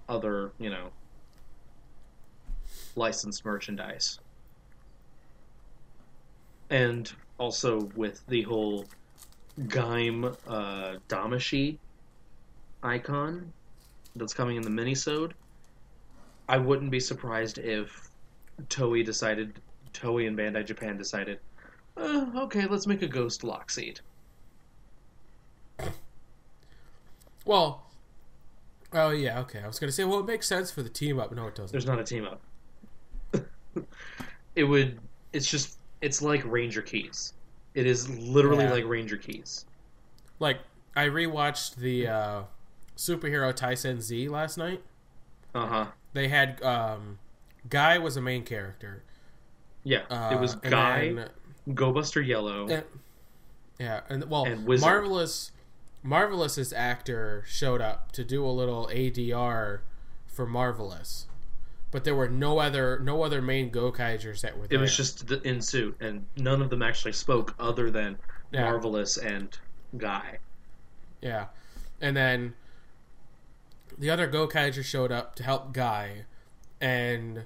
[0.08, 0.90] other, you know,
[2.94, 4.20] licensed merchandise.
[6.70, 8.86] And also with the whole
[9.60, 11.78] Gaim uh, Damashii
[12.82, 13.52] icon
[14.14, 15.32] that's coming in the minisode,
[16.48, 18.10] I wouldn't be surprised if
[18.68, 19.60] Toei decided,
[19.92, 21.38] Toei and Bandai Japan decided,
[21.96, 24.00] uh, okay, let's make a Ghost Lockseed.
[27.44, 27.86] Well,
[28.92, 29.60] oh yeah, okay.
[29.62, 31.32] I was gonna say, well, it makes sense for the team up.
[31.32, 31.72] No, it doesn't.
[31.72, 32.42] There's not a team up.
[34.56, 34.98] it would.
[35.32, 35.78] It's just.
[36.02, 37.32] It's like Ranger Keys.
[37.76, 38.72] It is literally Yeah.
[38.72, 39.64] like Ranger Keys.
[40.40, 40.58] Like,
[40.96, 42.42] I rewatched the uh,
[42.96, 44.82] superhero Taisen Z last night.
[45.54, 45.86] Uh huh.
[46.14, 47.18] They had um,
[47.68, 49.02] Guy was a main character.
[49.84, 50.02] Yeah.
[50.10, 51.28] Uh, it was Guy, then-
[51.74, 52.66] Go Buster Yellow.
[52.68, 52.80] Eh,
[53.78, 55.52] yeah, and well, And marvelous,
[56.02, 59.80] marvelous's actor showed up to do a little ADR
[60.26, 61.26] for marvelous,
[61.96, 64.66] but there were no other no other main Gokaigers that were there.
[64.66, 64.80] It there.
[64.80, 68.18] was just the, in suit, and none of them actually spoke other than
[68.52, 68.64] Yeah.
[68.64, 69.56] Marvelous and
[69.96, 70.40] Guy.
[71.22, 71.46] yeah,
[72.02, 72.52] and then
[73.96, 76.26] the other Gokaiger showed up to help Guy,
[76.82, 77.44] and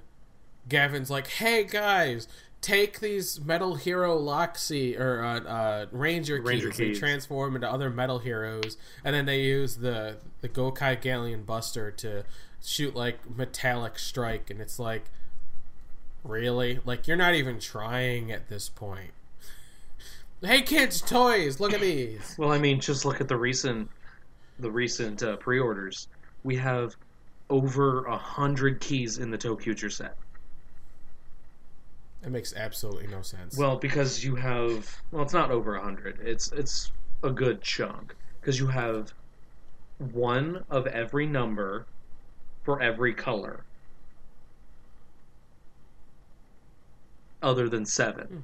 [0.67, 2.27] Gavan's like, "Hey guys."
[2.59, 6.77] Take these Metal Hero lock seed or uh, uh, Ranger, Ranger keys.
[6.77, 6.99] Keys.
[6.99, 12.23] transform into other metal heroes, and then they use the the Gokai Galleon Buster to
[12.63, 15.05] shoot like metallic strike, and it's like,
[16.23, 19.11] really, like you're not even trying at this point.
[20.43, 21.59] Hey kids, toys!
[21.59, 22.35] Look at these.
[22.37, 23.89] Well, I mean, just look at the recent,
[24.59, 26.07] the recent uh, pre-orders.
[26.43, 26.95] We have
[27.49, 30.15] over a hundred keys in the Tokuger set.
[32.23, 33.57] It makes absolutely no sense.
[33.57, 36.19] Well, because you have well, it's not over a hundred.
[36.23, 36.91] It's it's
[37.23, 39.13] a good chunk because you have
[40.11, 41.85] one of every number
[42.63, 43.63] for every color,
[47.41, 48.43] other than seven,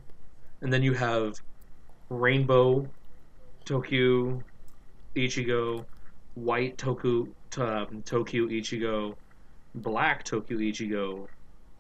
[0.62, 1.36] and then you have
[2.10, 2.88] rainbow,
[3.66, 4.42] Tokyo,
[5.16, 5.86] Ichigo,
[6.36, 7.28] white Toku,
[7.58, 9.16] um, Tokyo Ichigo,
[9.76, 11.28] black Tokyo Ichigo,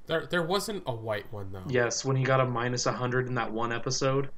[0.08, 1.64] there, there wasn't a white one though.
[1.68, 4.30] Yes, when he got a minus 100 in that one episode,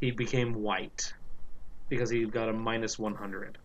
[0.00, 1.12] he became white
[1.88, 3.56] because he got a minus 100.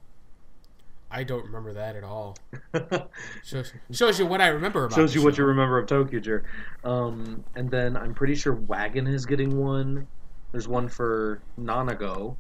[1.14, 2.36] I don't remember that at all.
[3.44, 4.96] Shows, shows you what I remember about.
[4.96, 6.42] Shows you what you remember of Tokuger.
[6.84, 10.08] Um, and then I'm pretty sure Wagon is getting one.
[10.52, 12.36] There's one for Nanago.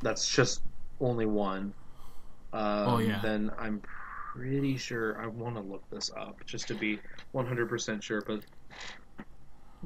[0.00, 0.62] That's just
[1.00, 1.72] only one.
[2.52, 3.20] Um, Oh, yeah.
[3.22, 3.80] Then I'm
[4.34, 6.98] pretty sure I want to look this up just to be
[7.32, 8.40] 100% sure, but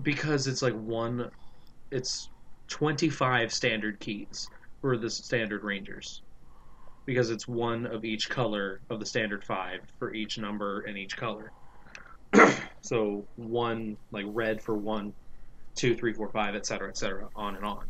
[0.02, 1.30] because it's like one,
[1.90, 2.30] it's
[2.68, 4.48] 25 standard keys
[4.80, 6.22] for the standard Rangers.
[7.06, 11.16] Because it's one of each color of the standard five for each number and each
[11.16, 11.52] color.
[12.82, 15.12] so one like red for one,
[15.74, 17.84] two, three, four, five, etc., etc., on and on.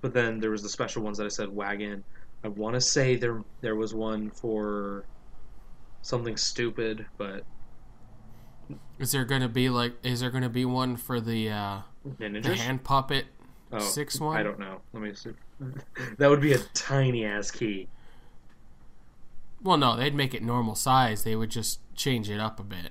[0.00, 2.02] But then there was the special ones that I said wagon.
[2.42, 5.04] I want to say there there was one for
[6.00, 7.44] something stupid, but
[8.98, 9.94] Is there gonna be like?
[10.02, 11.78] Is there gonna be one for the uh,
[12.18, 13.26] the hand puppet
[13.72, 14.36] Oh, six one?
[14.36, 14.80] I don't know.
[14.92, 15.30] Let me see.
[16.18, 17.88] that would be a tiny ass key.
[19.62, 21.24] Well, no, they'd make it normal size.
[21.24, 22.90] They would just change it up a bit.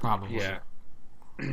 [0.00, 0.38] Probably.
[0.38, 0.58] Yeah.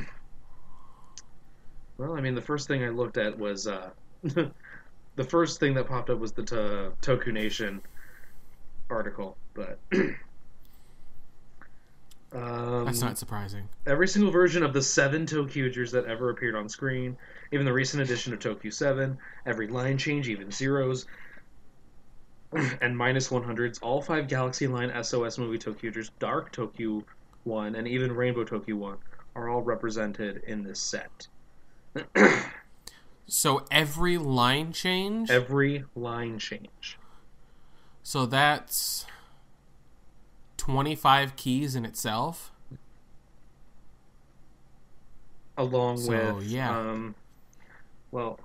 [1.97, 3.89] well, I mean, the first thing I looked at was uh,
[4.23, 7.81] the first thing that popped up was the to- Toku Nation
[8.89, 9.77] article, but.
[12.33, 13.67] um, That's not surprising.
[13.85, 17.17] every single version of the seven Tokugers that ever appeared on screen,
[17.51, 21.05] even the recent edition of Tokyo 7, every line change, even zeros,
[22.81, 27.03] and minus 100s, all five Galaxy Line SOS movie Tokugers, Dark Tokyo
[27.45, 28.97] 1, and even Rainbow Tokyo 1
[29.35, 31.27] are all represented in this set.
[33.29, 35.29] So every line change.
[35.29, 36.97] Every line change.
[38.01, 39.05] so that's
[40.67, 42.51] twenty five keys in itself.
[45.57, 46.75] Along So, with, yeah.
[46.75, 47.15] um,
[48.11, 48.39] well,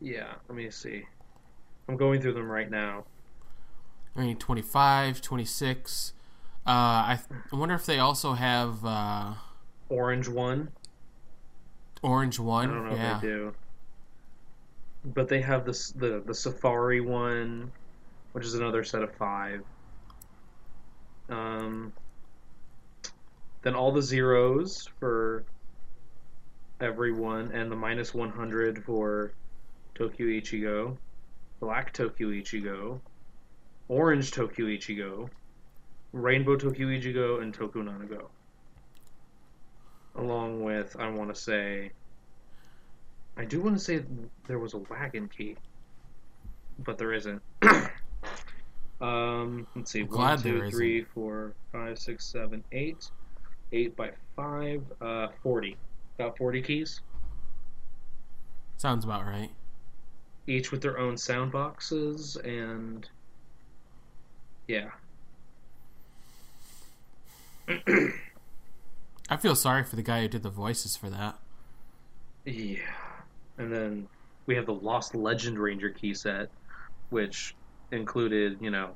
[0.00, 1.04] yeah, let me see.
[1.88, 3.06] I'm going through them right now.
[4.16, 6.12] I mean, 25, 26.
[6.66, 9.34] Uh, I, th- I wonder if they also have uh,
[9.88, 10.70] Orange 1.
[12.02, 12.70] orange one.
[12.70, 13.16] I don't know yeah.
[13.16, 13.54] if they do.
[15.04, 17.72] But they have this the the Safari one,
[18.36, 19.62] which is another set of five.
[21.30, 21.90] Um,
[23.62, 25.42] then all the zeros for
[26.78, 29.32] everyone, and the minus 100 for
[29.94, 30.98] Tokyo Ichigo,
[31.60, 33.00] Black Tokyo Ichigo,
[33.88, 35.30] Orange Tokyo Ichigo,
[36.12, 38.26] Rainbow Tokyo Ichigo, and Toku Nanago.
[40.14, 41.90] Along with, I want to say,
[43.38, 44.04] I do want to say
[44.46, 45.56] there was a wagon key,
[46.78, 47.40] but there isn't.
[49.00, 53.10] um, let's see, one, glad two, three, four, five, six, seven, eight,
[53.72, 55.76] eight by five, uh, forty,
[56.18, 57.00] about forty keys,
[58.78, 59.50] Sounds about right.
[60.46, 63.08] each with their own sound boxes, and
[64.68, 64.90] yeah,
[69.28, 71.36] I feel sorry for the guy who did the voices for that.
[72.44, 72.78] yeah,
[73.58, 74.08] and then
[74.46, 76.48] we have the Lost Legend Ranger key set,
[77.10, 77.54] which
[77.92, 78.90] included, you know,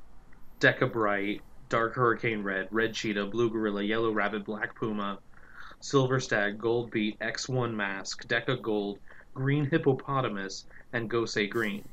[0.59, 5.19] Deka Bright, Dark Hurricane Red, Red Cheetah, Blue Gorilla, Yellow Rabbit, Black Puma,
[5.79, 8.99] Silver Stag, Gold Beat, X1 Mask, Deka Gold,
[9.33, 11.87] Green Hippopotamus, and Gosei Green.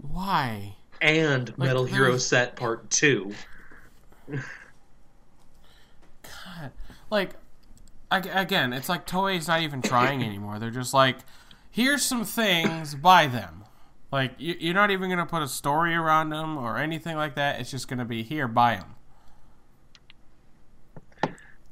[0.00, 0.74] Why?
[1.00, 3.32] And Like, Metal Hero Set Part 2.
[6.22, 6.72] God.
[7.10, 7.34] Like,
[8.10, 10.58] again, it's like Toei's not even trying anymore.
[10.58, 11.18] They're just like,
[11.70, 13.61] here's some things, buy them.
[14.12, 17.34] Like, you- you're not even going to put a story around them or anything like
[17.36, 17.58] that.
[17.60, 18.94] It's just going to be, here, buy them.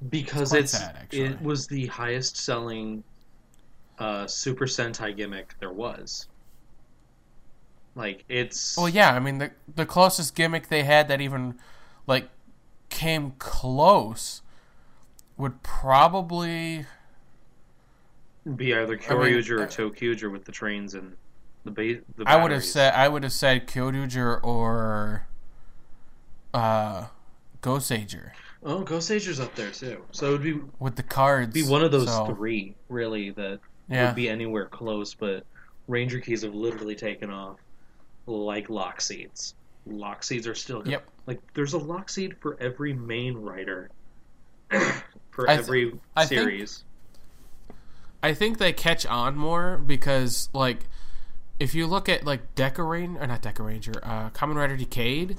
[0.09, 3.05] Because quite it's, sad, it was the highest selling
[3.99, 6.27] uh, Super Sentai gimmick there was.
[7.95, 8.79] Like, it's.
[8.79, 11.57] Well, yeah, I mean, the, the closest gimmick they had that even,
[12.07, 12.31] like,
[12.89, 14.41] came close
[15.37, 16.87] would probably.
[18.57, 21.15] be either I mean, Kyoryuger or uh, Tokyuger with the trains and
[21.65, 25.27] the ba- the I would have said I would have said Kyoryuger or
[26.55, 27.07] uh
[27.63, 28.31] Goseiger
[28.63, 30.05] Oh, Goseiger's up there too.
[30.11, 31.55] So it would be with the cards.
[31.55, 33.59] be one of those so, three really that
[33.89, 34.07] Yeah.
[34.09, 35.15] would be anywhere close.
[35.15, 35.45] But
[35.89, 37.57] Ranger keys have literally taken off
[38.27, 39.55] like lock seeds.
[39.87, 41.09] Lock seeds are still Yep.
[41.27, 43.89] like there's a lock seed for every main writer
[45.31, 46.85] for I th- every I think- series.
[48.23, 50.81] I think they catch on more because like
[51.61, 55.37] if you look at like Dekaranger or not Dekaranger, uh Kamen Rider Decade,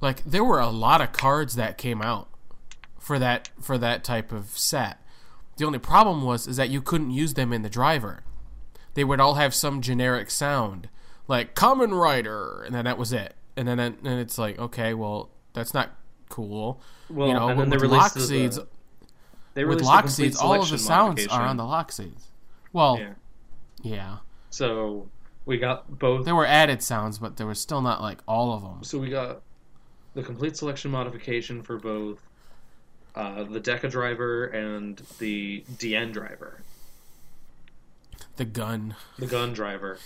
[0.00, 2.28] like there were a lot of cards that came out
[2.98, 4.98] for that for that type of set.
[5.58, 8.22] The only problem was is that you couldn't use them in the driver.
[8.94, 10.88] They would all have some generic sound,
[11.28, 13.34] like Kamen Rider, and then that was it.
[13.56, 15.90] And then and it's like, okay, well, that's not
[16.30, 16.80] cool.
[17.10, 18.58] Well, you know, and then with they lock released the- seeds,
[19.54, 22.28] They with lock seeds, all of the sounds are on the lock seeds.
[22.72, 23.12] Well, Yeah.
[23.82, 24.16] yeah.
[24.48, 25.08] So
[25.44, 28.62] we got both There were added sounds, but there was still not like all of
[28.62, 28.82] them.
[28.82, 29.42] So we got
[30.14, 32.20] the complete selection modification for both
[33.14, 36.60] uh, the Deca driver and the Diend driver,
[38.36, 39.98] The gun, the gun driver,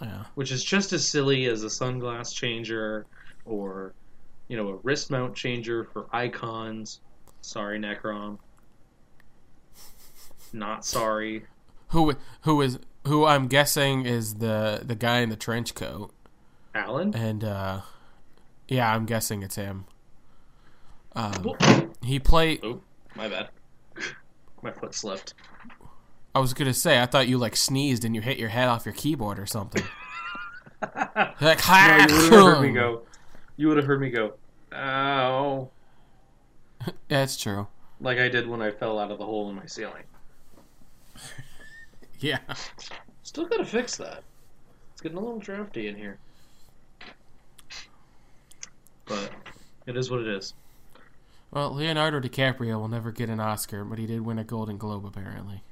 [0.00, 0.24] yeah.
[0.34, 3.06] which is just as silly as a sunglass changer
[3.44, 3.94] or,
[4.48, 7.00] you know, a wrist mount changer for icons.
[7.40, 8.38] Sorry, Necrom.
[10.52, 11.44] Not sorry.
[11.88, 13.24] Who who is who?
[13.24, 16.12] I'm guessing is the the guy in the trench coat,
[16.74, 17.14] Alan?
[17.14, 17.80] and uh
[18.68, 19.84] yeah, I'm guessing it's him.
[21.14, 21.54] Um,
[22.02, 22.60] he played.
[22.64, 22.80] Oh,
[23.14, 23.50] my bad.
[24.62, 25.34] My foot slipped.
[26.34, 28.86] I was gonna say, I thought you like sneezed and you hit your head off
[28.86, 29.82] your keyboard or something.
[31.40, 33.02] like, No, you would have heard me go.
[33.56, 34.34] You would have heard me go.
[34.72, 35.68] Ow.
[37.08, 37.66] That's true.
[38.00, 40.04] like I did when I fell out of the hole in my ceiling.
[42.28, 42.38] Yeah.
[43.24, 44.22] Still gotta fix that.
[44.92, 46.18] It's getting a little drafty in here.
[49.06, 49.30] But
[49.86, 50.54] it is what it is.
[51.50, 55.04] Well, Leonardo DiCaprio will never get an Oscar, but he did win a Golden Globe
[55.04, 55.62] apparently.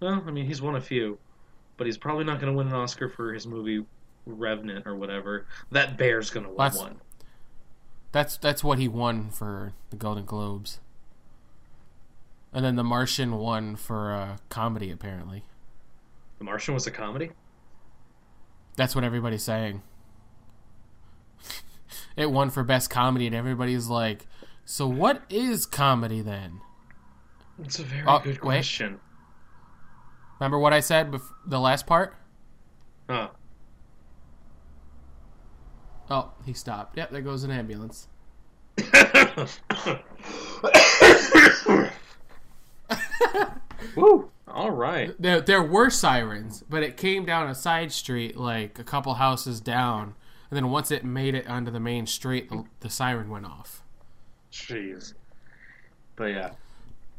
[0.00, 1.18] Well, I mean, he's won a few,
[1.76, 3.84] but he's probably not going to win an Oscar for his movie
[4.24, 5.46] Revenant or whatever.
[5.72, 7.00] That bear's going to win That's- one.
[8.12, 10.80] That's that's what he won for the Golden Globes.
[12.52, 15.44] And then The Martian won for uh, comedy apparently.
[16.38, 17.30] The Martian was a comedy.
[18.76, 19.82] That's what everybody's saying.
[22.16, 24.26] it won for best comedy, and everybody's like,
[24.64, 26.60] "So what is comedy then?"
[27.62, 28.56] It's a very Oh, good wait.
[28.56, 28.98] question.
[30.40, 32.16] Remember what I said bef- the last part?
[33.08, 33.28] Huh.
[36.10, 36.96] Oh, he stopped.
[36.96, 38.08] Yep, there goes an ambulance.
[43.96, 44.30] Woo!
[44.48, 45.14] All right.
[45.18, 49.60] There, there were sirens, but it came down a side street, like a couple houses
[49.60, 50.14] down,
[50.50, 53.82] and then once it made it onto the main street, the, the siren went off.
[54.52, 55.14] Jeez.
[56.16, 56.50] But yeah.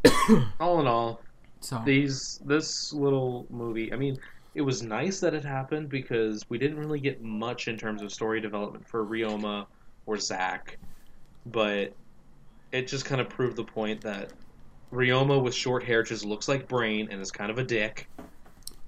[0.59, 1.21] all in all,
[1.61, 3.91] So these this little movie.
[3.91, 4.19] I mean,
[4.53, 8.11] it was nice that it happened because we didn't really get much in terms of
[8.11, 9.65] story development for Ryoma
[10.05, 10.77] or Zack,
[11.47, 11.93] but
[12.71, 14.31] it just kind of proved the point that
[14.93, 18.07] Ryoma with short hair just looks like Brain and is kind of a dick,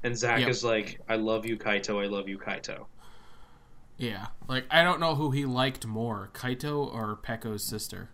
[0.03, 0.49] and Zack Yep.
[0.49, 2.02] is like, "I love you, Kaito.
[2.02, 2.86] I love you, Kaito."
[3.98, 8.10] yeah, like I don't know who he liked more, Kaito or Peco's sister.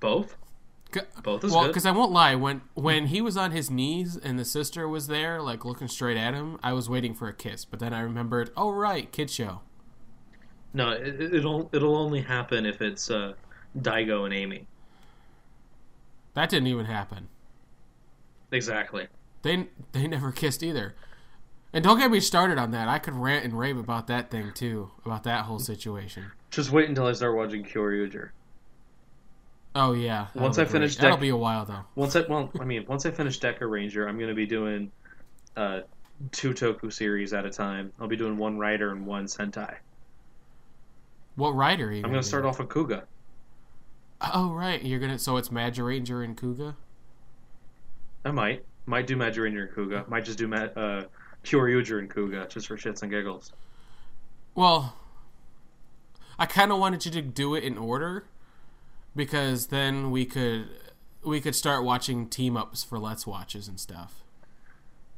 [0.00, 0.36] Both,
[1.22, 4.38] both is well, because I won't lie, when when he was on his knees and
[4.38, 7.64] the sister was there, like looking straight at him, I was waiting for a kiss.
[7.64, 9.62] But then I remembered, oh right, kid show.
[10.74, 13.32] No, it, it'll it'll only happen if it's uh,
[13.78, 14.66] Daigo and Amy.
[16.34, 17.28] That didn't even happen.
[18.52, 19.08] Exactly.
[19.42, 20.94] They they never kissed either.
[21.72, 22.88] And don't get me started on that.
[22.88, 26.26] I could rant and rave about that thing too, about that whole situation.
[26.50, 28.30] Just wait until I start watching Kyoryuger.
[29.74, 30.28] Oh yeah.
[30.34, 31.02] Once I finish great.
[31.02, 31.84] that'll be a while though.
[31.96, 34.92] Once I well, I mean, once I finish Dekaranger, I'm gonna be doing
[35.56, 35.80] uh,
[36.30, 37.92] two Toku series at a time.
[37.98, 39.74] I'll be doing one Rider and one Sentai.
[41.36, 41.88] What rider?
[41.88, 43.02] Are you I'm gonna gonna start off with Kuuga.
[44.20, 45.18] Oh right, you're gonna.
[45.18, 46.74] So it's Magiranger and Kuuga.
[48.24, 50.08] I might might do Magiranger and Kuuga.
[50.08, 51.04] Might just do Ma- uh,
[51.44, 53.52] Kyoryuger and Kuuga just for shits and giggles.
[54.54, 54.96] Well,
[56.38, 58.24] I kind of wanted you to do it in order
[59.14, 60.68] because then we could
[61.24, 64.22] we could start watching team ups for Let's Watches and stuff.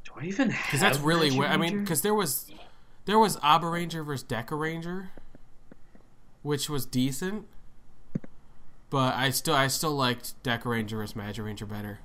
[0.03, 0.65] Do I even have?
[0.65, 2.51] Because that's really where I mean, because there was
[3.05, 5.09] there was Abaranger versus Dekaranger,
[6.41, 7.45] which was decent,
[8.89, 11.99] but I still I still liked Dekaranger versus Magiranger better.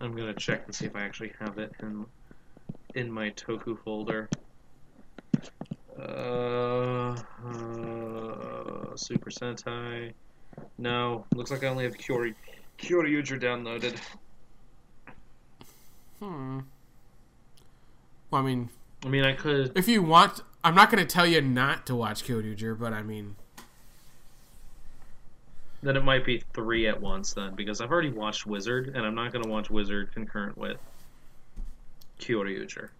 [0.00, 2.06] I'm gonna check and see if I actually have it in
[2.94, 4.28] in my Toku folder.
[5.98, 7.14] Uh,
[7.46, 10.12] uh, Super Sentai.
[10.78, 12.34] No, looks like I only have Kyori
[12.78, 13.98] Kyoryuger downloaded.
[16.18, 16.60] Hmm.
[18.30, 18.70] Well, I mean,
[19.04, 19.76] I mean, I could.
[19.76, 23.02] if you want, I'm not going to tell you not to watch Kyoryuger, but I
[23.02, 23.36] mean,
[25.82, 29.14] Then it might be three at once then, because I've already watched Wizard, and I'm
[29.16, 30.78] not gonna watch Wizard concurrent with
[32.20, 32.90] Kyoryuger.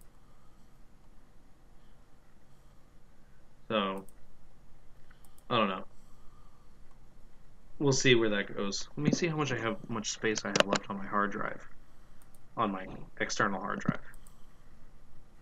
[3.69, 4.07] So,
[5.49, 5.85] I don't know.
[7.79, 8.87] We'll see where that goes.
[8.97, 11.31] Let me see how much I have, much space I have left on my hard
[11.31, 11.61] drive,
[12.57, 12.87] on my
[13.19, 14.01] external hard drive.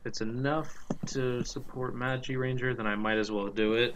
[0.05, 0.73] It's enough
[1.07, 3.95] to support Magiranger, then I might as well do it.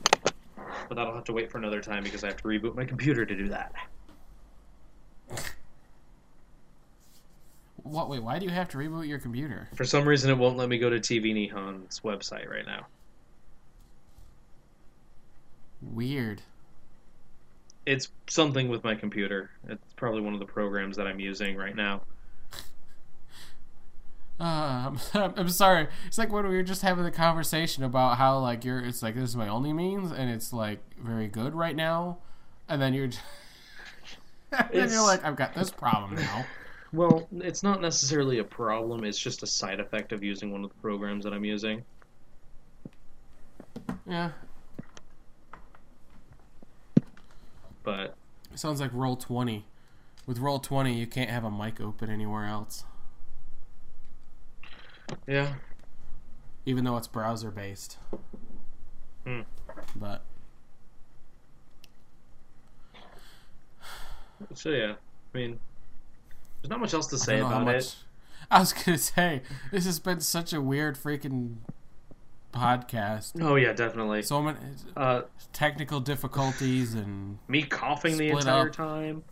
[0.57, 3.25] But that'll have to wait for another time because I have to reboot my computer
[3.25, 3.73] to do that.
[7.85, 8.09] what?
[8.09, 9.69] Wait, why do you have to reboot your computer?
[9.75, 12.87] For some reason, it won't let me go to TV Nihon's website right now.
[15.81, 16.41] Weird.
[17.85, 19.51] It's something with my computer.
[19.69, 22.01] It's probably one of the programs that I'm using right now.
[24.39, 25.87] Uh, I'm, I'm sorry.
[26.07, 28.79] It's like when we were just having the conversation about how like you're.
[28.79, 32.17] It's like this is my only means, and it's like very good right now,
[32.67, 33.07] and then you're.
[33.07, 33.21] Just,
[34.51, 36.45] and It's- you're like, I've got this problem now.
[36.93, 39.03] Well, it's not necessarily a problem.
[39.03, 41.83] It's just a side effect of using one of the programs that I'm using.
[44.07, 44.29] Yeah,
[47.83, 48.15] But
[48.53, 49.65] it sounds like roll twenty.
[50.25, 52.85] With roll twenty, you can't have a mic open anywhere else,
[55.27, 55.53] yeah,
[56.65, 57.97] even though it's browser based.
[59.25, 59.41] Hmm.
[59.95, 60.21] But
[64.53, 64.93] so yeah.
[65.33, 65.59] I mean,
[66.61, 67.83] there's not much else to say don't know how about much.
[67.85, 67.95] it.
[68.51, 69.41] I was gonna say
[69.71, 71.55] this has been such a weird freaking
[72.53, 73.33] podcast.
[73.41, 74.21] Oh yeah, definitely.
[74.23, 74.57] So many
[74.95, 78.73] Uh, technical difficulties and me coughing the Split entire up.
[78.75, 79.23] time.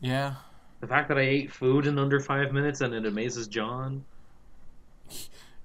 [0.00, 0.34] yeah.
[0.80, 4.04] The fact that I ate food in under five minutes and it amazes Jon.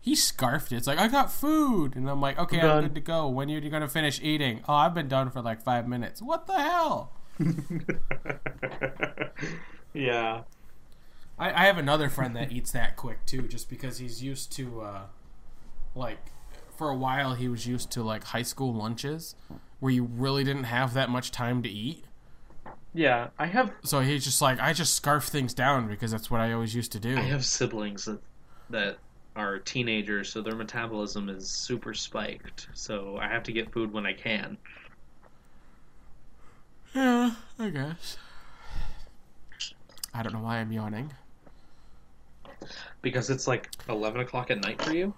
[0.02, 0.78] He scarfed it.
[0.78, 3.28] It's like I got food, and I'm like, okay, I'm I'm, good to go.
[3.28, 4.62] When are you gonna finish eating?
[4.68, 6.22] Oh, I've been done for like five minutes.
[6.22, 7.12] What the hell?
[9.94, 10.44] yeah.
[11.38, 14.82] I, I have another friend that eats that quick too, just because he's used to,
[14.82, 15.02] uh,
[15.96, 16.20] like,
[16.78, 19.36] for a while he was used to like high school lunches
[19.80, 22.06] where you really didn't have that much time to eat.
[22.94, 26.42] Yeah, I have So he's just like, I just scarf things down because that's what
[26.42, 27.18] I always used to do.
[27.18, 28.22] I have siblings that
[28.70, 28.98] that
[29.40, 32.68] are teenagers, so their metabolism is super spiked.
[32.74, 34.58] So I have to get food when I can.
[36.94, 38.18] Yeah, I guess.
[40.14, 41.14] I don't know why I'm yawning.
[43.02, 45.14] Because it's like eleven o'clock at night for you.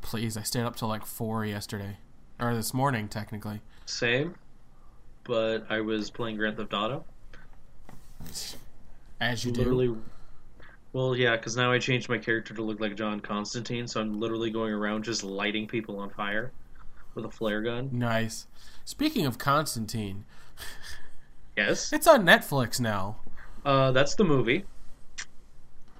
[0.00, 1.98] Please, I stayed up till like four yesterday,
[2.40, 3.60] or this morning technically.
[3.86, 4.34] Same.
[5.24, 7.04] but I was playing Grand Theft Auto.
[9.20, 9.60] As you do.
[9.60, 9.96] literally.
[10.92, 14.20] Well, yeah, because now I changed my character to look like John Constantine, so I'm
[14.20, 16.52] literally going around just lighting people on fire
[17.14, 17.88] with a flare gun.
[17.92, 18.46] Nice.
[18.84, 20.24] Speaking of Constantine,
[21.56, 23.16] Yes, it's on Netflix now.
[23.64, 24.64] uh, that's the movie.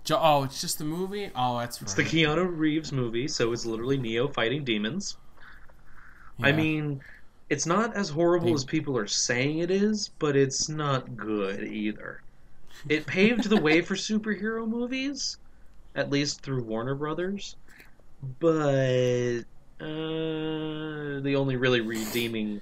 [0.04, 1.30] Jo- oh, it's just the movie.
[1.36, 1.82] Oh, that's right.
[1.84, 5.16] It's the Keanu Reeves movie, so it's literally Neo fighting demons.
[6.42, 7.00] I mean,
[7.50, 12.20] it's not as horrible as people are saying it is, but it's not good either.
[12.88, 15.38] It paved the way for superhero movies,
[15.94, 17.56] at least through Warner Brothers,
[18.40, 19.44] but
[19.80, 22.60] uh, the only really redeeming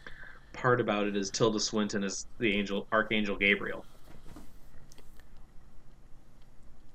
[0.52, 3.84] part about it is Tilda Swinton as the angel, Archangel Gabriel.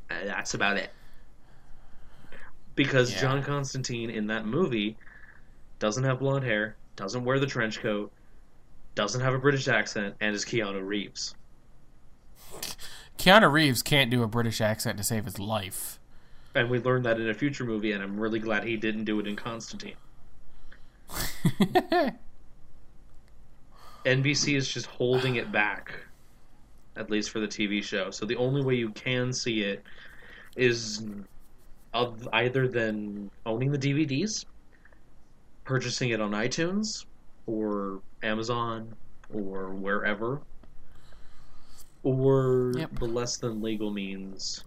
[0.10, 0.92] Uh, that's about it.
[2.76, 3.22] Because Yeah.
[3.22, 4.98] John Constantine in that movie
[5.80, 8.12] doesn't have blonde hair, doesn't wear the trench coat,
[8.94, 11.36] doesn't have a British accent, and is Keanu Reeves.
[13.18, 16.00] Keanu Reeves can't do a British accent to save his life.
[16.54, 19.20] And we learned that in a future movie, and I'm really glad he didn't do
[19.20, 19.96] it in Constantine.
[24.06, 25.94] NBC is just holding it back,
[26.96, 28.12] at least for the TV show.
[28.12, 29.84] So the only way you can see it
[30.56, 31.04] is
[32.34, 34.46] either than owning the DVDs,
[35.64, 37.06] purchasing it on iTunes
[37.48, 38.94] or Amazon
[39.34, 40.42] or wherever,
[42.06, 43.00] or Yep.
[43.00, 44.64] the less than legal means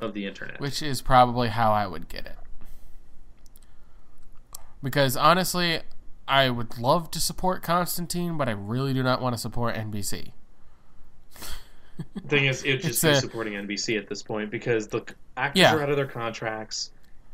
[0.00, 0.58] of the internet.
[0.60, 2.38] Which is probably how I would get it.
[4.82, 5.80] Because honestly,
[6.28, 10.32] I would love to support Constantine, but I really do not want to support NBC.
[12.28, 15.02] thing is, it would just It's be a- supporting NBC at this point because the
[15.36, 15.74] actors Yeah.
[15.74, 16.90] are out of their contracts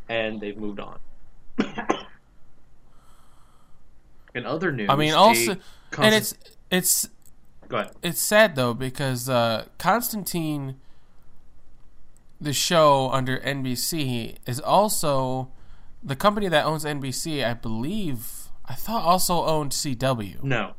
[0.09, 0.99] and they've moved on.
[4.35, 5.57] In other news, I mean, a also,
[5.99, 6.35] and it's
[6.71, 7.07] it's
[7.73, 7.93] go ahead.
[8.03, 10.77] it's sad though because uh, Constantine,
[12.41, 15.49] the show under NBC, is also
[16.03, 17.45] the company that owns NBC.
[17.45, 20.43] I believe I thought also owned CW.
[20.43, 20.75] No,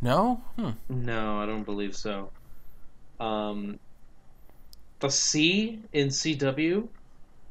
[0.00, 0.70] No, hmm.
[0.88, 2.30] no, I don't believe so.
[3.20, 3.78] Um,
[5.00, 6.86] the C in CW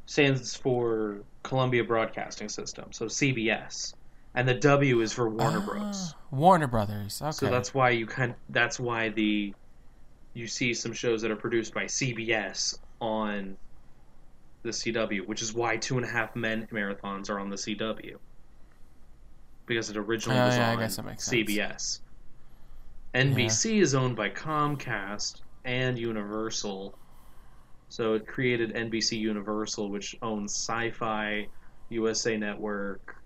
[0.06, 3.94] stands for Columbia Broadcasting System, so CBS,
[4.36, 6.14] and the W is for Warner Bros.
[6.16, 7.22] Ah, Warner Brothers.
[7.22, 7.32] Okay.
[7.32, 8.36] So that's why you kind.
[8.50, 9.54] That's why the
[10.34, 13.58] you see some shows that are produced by CBS on
[14.64, 18.18] the CW, which is why Two and a Half Men marathons are on the CW
[19.66, 21.50] because it originally Oh, was yeah, I on guess that makes sense.
[21.50, 22.00] CBS.
[23.14, 26.98] NBC is owned by Comcast and Universal,
[27.90, 31.48] so it created NBC Universal, which owns Sci-Fi,
[31.90, 33.17] USA Network,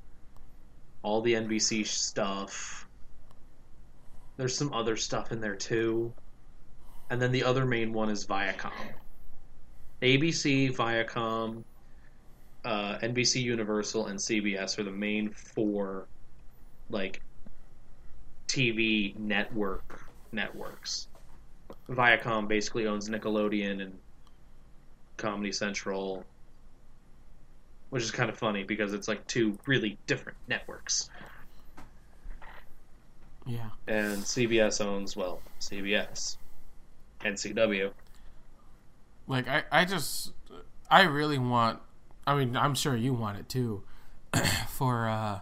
[1.04, 2.88] all the NBC stuff.
[4.38, 6.14] There's some other stuff in there too.
[7.10, 8.72] And then the other main one is Viacom.
[10.02, 11.64] ABC, Viacom,
[12.64, 16.08] uh, NBC Universal, and CBS are the main four,
[16.90, 17.22] like,
[18.48, 21.08] TV network networks.
[21.90, 23.98] Viacom basically owns Nickelodeon and
[25.18, 26.26] Comedy Central,
[27.92, 31.10] which is kind of funny because it's like two really different networks.
[33.46, 33.70] yeah.
[33.86, 36.38] And CBS owns, well, CBS
[37.24, 37.92] and CW.
[39.28, 40.32] Like I, I just,
[40.90, 41.80] I really want.
[42.26, 43.84] I mean, I'm sure you want it too,
[44.70, 45.42] for uh,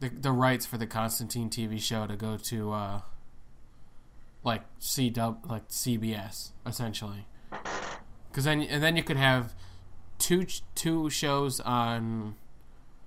[0.00, 3.00] the the rights for the Constantine TV show to go to uh,
[4.42, 7.26] like CW, like CBS, essentially.
[8.30, 9.54] Because then, and then you could have
[10.18, 12.36] two two shows on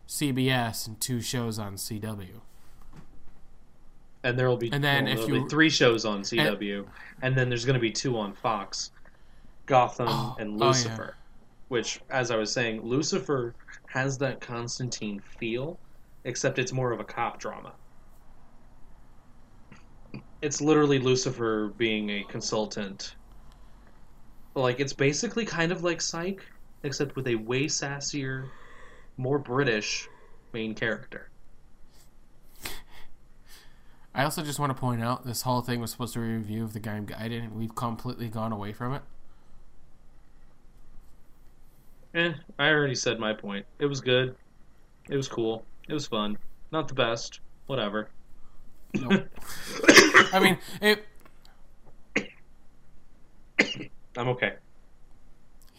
[0.07, 2.41] CBS and two shows on CW.
[4.23, 6.85] And there will be, And then well, if you- three shows on CW,
[7.21, 8.91] and, then there's going to be two on Fox
[9.65, 10.65] Gotham Oh, and oh, yeah.
[10.65, 11.15] Lucifer.
[11.69, 13.53] Which, as I was saying, Lucifer
[13.87, 15.77] has that Constantine feel,
[16.25, 17.73] except it's more of a cop drama.
[20.41, 23.15] It's literally Lucifer being a consultant.
[24.55, 26.41] Like, it's basically kind of like Psych,
[26.83, 28.49] except with a way sassier,
[29.17, 30.07] more British
[30.53, 31.29] main character.
[34.13, 36.37] I also just want to point out this whole thing was supposed to be a
[36.37, 39.01] review of the game Gaiden, and we've completely gone away from it.
[42.15, 43.65] Eh, I already said my point.
[43.77, 44.35] It was good.
[45.09, 45.63] It was cool.
[45.87, 46.37] It was fun.
[46.71, 47.39] Not the best.
[47.67, 48.09] Whatever.
[48.93, 49.27] Nope.
[50.33, 51.05] I mean, it.
[54.17, 54.53] I'm okay.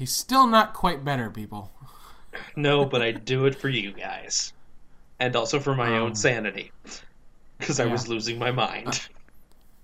[0.01, 1.73] He's still not quite better, people.
[2.57, 4.55] No, but I do it for you guys.
[5.19, 6.73] And also for my Um, own sanity.
[7.59, 9.09] because I was losing my mind.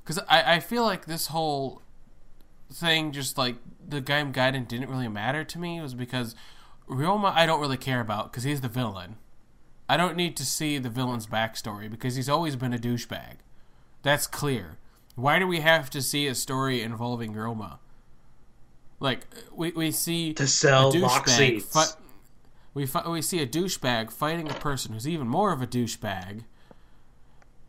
[0.03, 1.83] Because I, I feel like this whole
[2.73, 3.57] thing, just like
[3.87, 5.81] the Gaim Gaiden, didn't really matter to me.
[5.81, 6.35] Was because
[6.89, 9.17] Ryoma I don't really care about because he's the villain.
[9.89, 13.39] I don't need to see the villain's backstory because he's always been a douchebag.
[14.03, 14.79] That's clear.
[15.17, 17.81] Why do we have to see a story involving Ryoma?
[19.01, 21.73] Like we we see to sell a lock douchebag seats.
[21.73, 22.01] fi-
[22.74, 26.44] we fi- we see a douchebag fighting a person who's even more of a douchebag,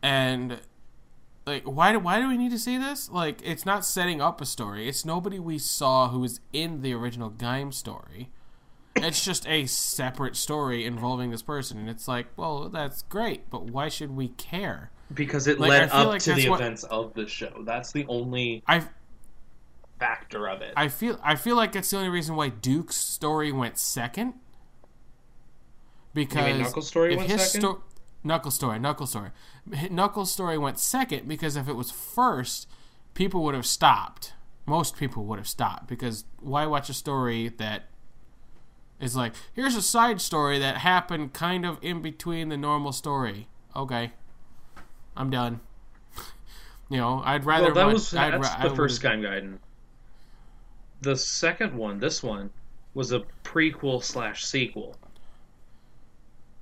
[0.02, 0.60] and
[1.46, 3.10] like why do why do we need to see this?
[3.10, 4.88] Like it's not setting up a story.
[4.88, 8.30] It's nobody we saw who was in the original Gaim story.
[8.96, 13.64] It's just a separate story involving this person, and it's like, well, that's great, but
[13.66, 14.90] why should we care?
[15.14, 17.62] because it Like, led up like to the what- events of the show.
[17.64, 18.82] That's the only I
[19.98, 20.72] factor of it.
[20.76, 24.34] I feel I feel like it's the only reason why Duke's story went second.
[26.14, 27.60] Because Knuckles' story if went his second?
[27.60, 27.82] sto-
[28.24, 29.30] Knuckles story, Knuckles story,
[29.90, 32.68] Knuckles story went second because if it was first,
[33.14, 34.32] people would have stopped.
[34.66, 37.84] Most people would have stopped because why watch a story that
[39.00, 43.48] is like here's a side story that happened kind of in between the normal story.
[43.76, 44.12] Okay,
[45.16, 45.60] I'm done.
[46.90, 47.66] you know, I'd rather.
[47.66, 49.58] well, that watch- was I'd that's ra- I the first Gaim Gaiden.
[51.00, 52.50] The second one, this one,
[52.94, 54.96] was a prequel slash sequel.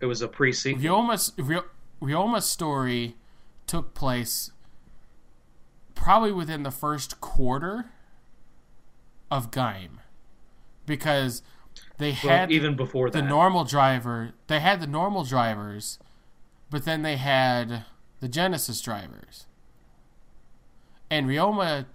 [0.01, 0.83] It was a pre-sequel.
[0.83, 1.65] Ryoma's Ryo-
[2.03, 3.17] Ryoma's story
[3.67, 4.51] took place
[5.95, 7.87] probably within the first quarter
[9.31, 9.99] of Gaim
[10.85, 11.43] because
[11.99, 14.33] they Well, had even before the normal driver.
[14.47, 15.99] They had the normal drivers,
[16.71, 17.87] but then they had
[18.21, 19.47] the Genesis drivers.
[21.11, 21.87] And Ryoma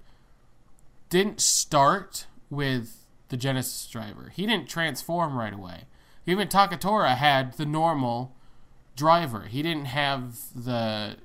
[1.10, 4.32] didn't start with the Genesis driver.
[4.36, 5.86] He didn't transform right away.
[6.28, 8.36] Even Takatora had the normal
[8.95, 9.45] driver.
[9.45, 11.15] He didn't have the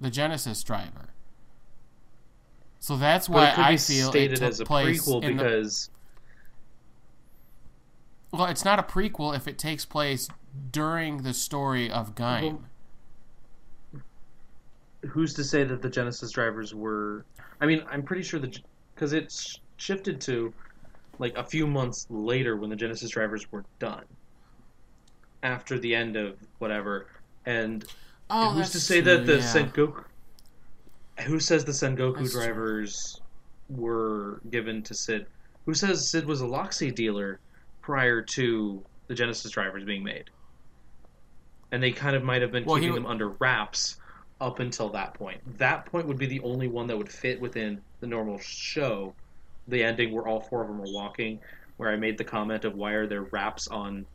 [0.00, 1.10] the Genesis driver.
[2.80, 5.42] So that's why it I feel it stated took as a place prequel in the
[5.44, 5.90] because
[8.32, 10.28] Well, it's not a prequel if it takes place
[10.72, 12.62] during the story of Gaim.
[15.08, 17.24] who's to say that the Genesis drivers were?
[17.60, 18.58] I mean, I'm pretty sure that
[18.94, 20.52] because it's shifted to
[21.20, 24.04] like a few months later when the Genesis drivers were done
[25.42, 27.06] after the end of whatever.
[27.46, 27.84] And
[28.30, 29.40] oh, who's to say true, that the yeah.
[29.52, 30.04] Sengoku?
[31.26, 32.42] Who says the Sengoku That's true.
[32.42, 33.20] drivers
[33.68, 35.26] were given to Sid?
[35.66, 37.38] Who says Sid was a lock seed dealer
[37.82, 40.30] prior to the Genesis drivers being made?
[41.70, 43.98] And they kind of might have been Well, keeping would- them under wraps
[44.40, 45.58] up until that point.
[45.58, 49.14] That point would be the only one that would fit within the normal show.
[49.70, 51.40] The ending where all four of them are walking,
[51.76, 54.06] where I made the comment of why are there wraps on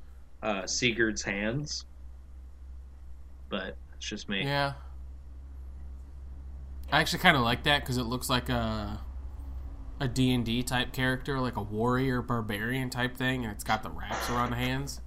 [0.44, 1.86] uh, Sigurd's hands?
[3.50, 4.44] But it's just me.
[4.44, 4.74] Yeah.
[6.92, 9.02] I actually kind of like that because it looks like a
[10.00, 14.30] a D&D type character, like a warrior barbarian type thing, and it's got the wraps
[14.30, 15.02] around the hands.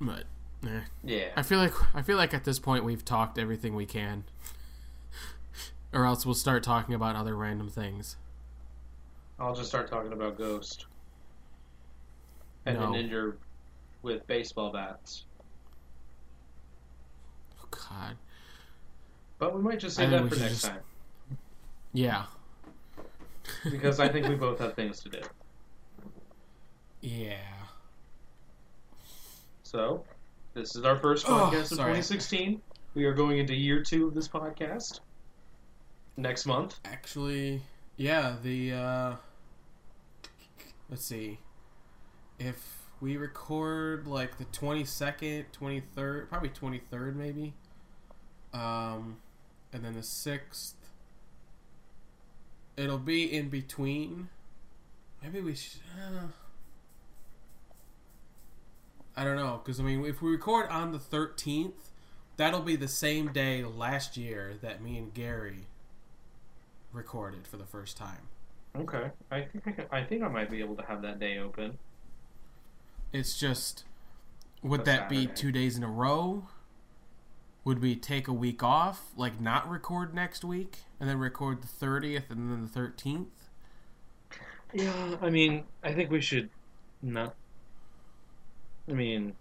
[0.00, 0.24] But
[0.66, 0.80] eh.
[1.02, 1.28] Yeah.
[1.36, 4.24] I feel like I feel like at this point we've talked everything we can,
[5.96, 8.16] or else we'll start talking about other random things.
[9.38, 10.86] I'll just start talking about Ghost
[12.66, 12.90] and No.
[12.92, 13.34] ninja
[14.02, 15.24] with baseball bats.
[17.62, 18.16] Oh, God,
[19.38, 20.80] But we might just save that for next just- time
[21.92, 22.26] yeah,
[23.70, 25.20] because I think we both have things to do.
[27.00, 27.38] yeah.
[29.62, 30.04] So,
[30.52, 31.92] this is our first Oh, podcast of sorry.
[31.92, 32.60] 2016.
[32.94, 35.00] We are going into year two of this podcast
[36.16, 36.78] next month.
[36.84, 37.62] Actually,
[37.96, 39.14] yeah, the uh
[40.90, 41.38] let's see.
[42.38, 47.54] If we record like the 22nd, 23rd, probably 23rd maybe.
[48.52, 49.18] Um
[49.72, 50.72] and then the 6th
[52.76, 54.28] it'll be in between.
[55.22, 56.26] Maybe we should uh,
[59.16, 61.90] I don't know cuz I mean if we record on the 13th,
[62.36, 65.66] that'll be the same day last year that me and Gary
[66.92, 68.28] recorded for the first time.
[68.76, 71.38] Okay, I think I, can, I think I might be able to have that day
[71.38, 71.78] open.
[73.12, 73.84] It's just
[74.62, 76.48] would that be two days in a row?
[77.64, 81.68] Would we take a week off, like not record next week, and then record the
[81.68, 83.48] thirtieth and then the thirteenth?
[84.74, 86.50] Yeah, I mean, I think we should
[87.02, 87.34] not.
[88.88, 89.34] I mean,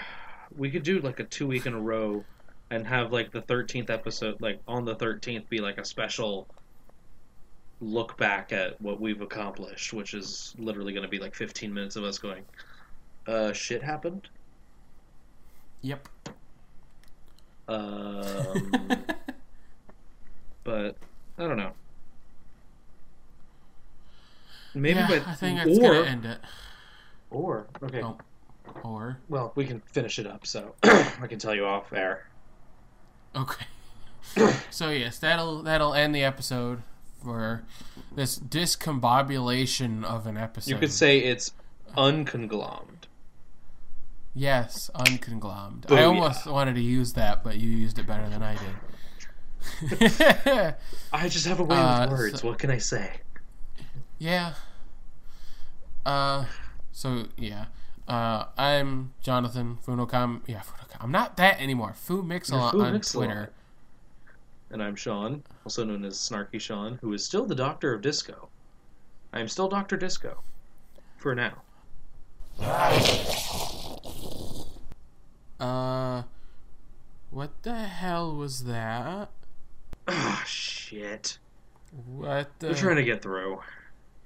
[0.57, 2.23] we could do like a two week in a row
[2.71, 6.47] and have like the 13th episode, like on the 13th, be like a special
[7.81, 11.95] look back at what we've accomplished, which is literally going to be like 15 minutes
[11.95, 12.43] of us going,
[13.27, 14.27] uh, shit happened?
[15.81, 16.07] Yep.
[17.67, 18.71] Um,
[20.63, 20.97] but
[21.37, 21.73] I don't know.
[24.73, 26.37] Maybe, yeah, but I think that's or gonna end it.
[27.31, 28.01] or okay.
[28.03, 28.17] Oh.
[28.83, 32.27] Or Well, we can finish it up, so I can tell you off air.
[33.35, 33.65] Okay.
[34.69, 36.81] so yes, that'll that'll end the episode
[37.23, 37.63] for
[38.13, 40.71] this discombobulation of an episode.
[40.71, 41.51] You could say it's
[41.97, 43.07] unconglommed.
[44.33, 45.85] yes, unconglomed.
[45.89, 48.75] I almost wanted to use that, but you used it better than I did.
[51.13, 52.41] I just have a way Uh, with words.
[52.41, 53.11] so- what can I say?
[54.19, 54.53] Yeah.
[56.05, 56.45] Uh,
[56.91, 57.65] so yeah.
[58.07, 60.41] Uh, I'm Jonathan Funokam.
[60.45, 60.97] Yeah, Funokam.
[61.01, 61.93] I'm not that anymore.
[61.93, 63.01] Fu Mixel Fu on.
[63.01, 63.51] Twitter.
[64.69, 68.49] And I'm Shawn, also known as Snarky Shawn, who is still the Doctor of Disco.
[69.33, 70.41] I am still Doctor Disco.
[71.17, 71.61] For now.
[75.59, 76.23] Uh,
[77.31, 79.29] what the hell was that?
[80.07, 81.39] Ah, shit.
[82.05, 82.67] What the?
[82.67, 83.61] We're trying to get through.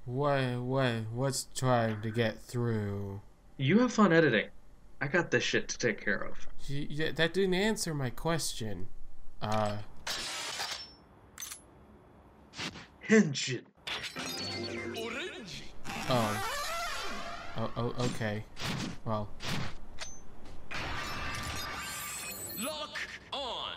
[0.04, 0.58] What?
[0.60, 0.92] What?
[1.12, 3.20] What's trying to get through?
[3.60, 4.46] You have fun editing.
[5.02, 6.48] I got this shit to take care of.
[6.70, 8.88] Y- y- That didn't answer my question.
[9.42, 9.76] Uh,
[13.06, 13.60] Henshin.
[16.08, 16.46] oh.
[17.58, 18.44] Oh, oh, okay.
[19.04, 19.28] Well,
[22.58, 22.98] Lock
[23.34, 23.76] on.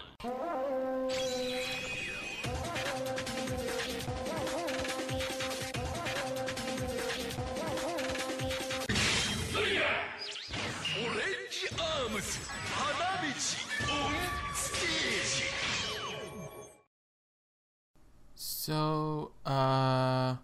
[18.63, 20.37] so, uh,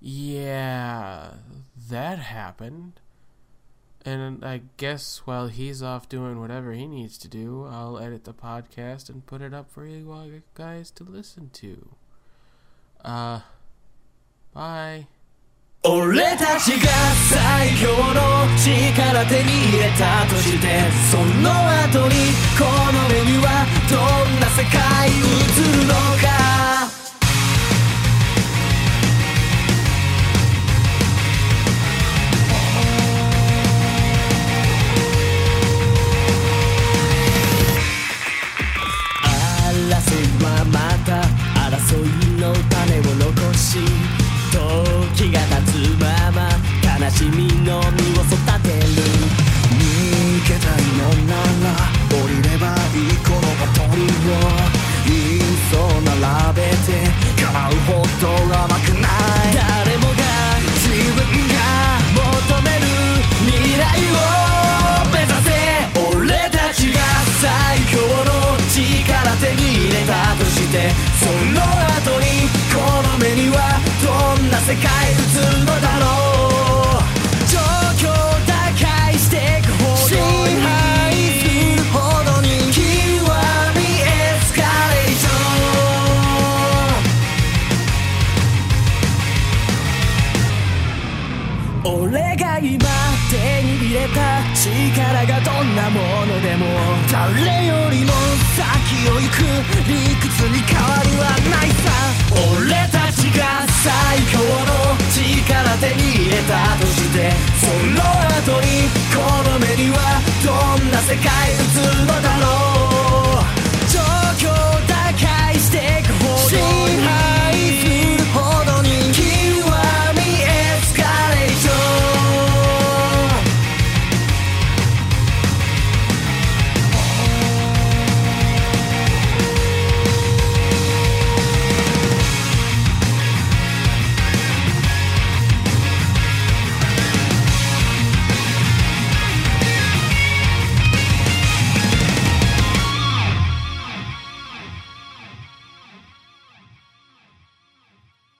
[0.00, 1.30] yeah,
[1.90, 3.00] that happened.
[4.04, 8.32] And I guess while he's off doing whatever he needs to do, I'll edit the
[8.32, 11.88] podcast and put it up for you all guys to listen to.
[13.04, 13.40] Uh,
[14.54, 15.08] bye.
[15.84, 16.88] 俺たちが
[17.28, 22.14] 最強の力手に入れたとしてその後に
[22.56, 25.12] この目にはどんな世界映
[25.80, 25.92] るの
[26.24, 26.35] か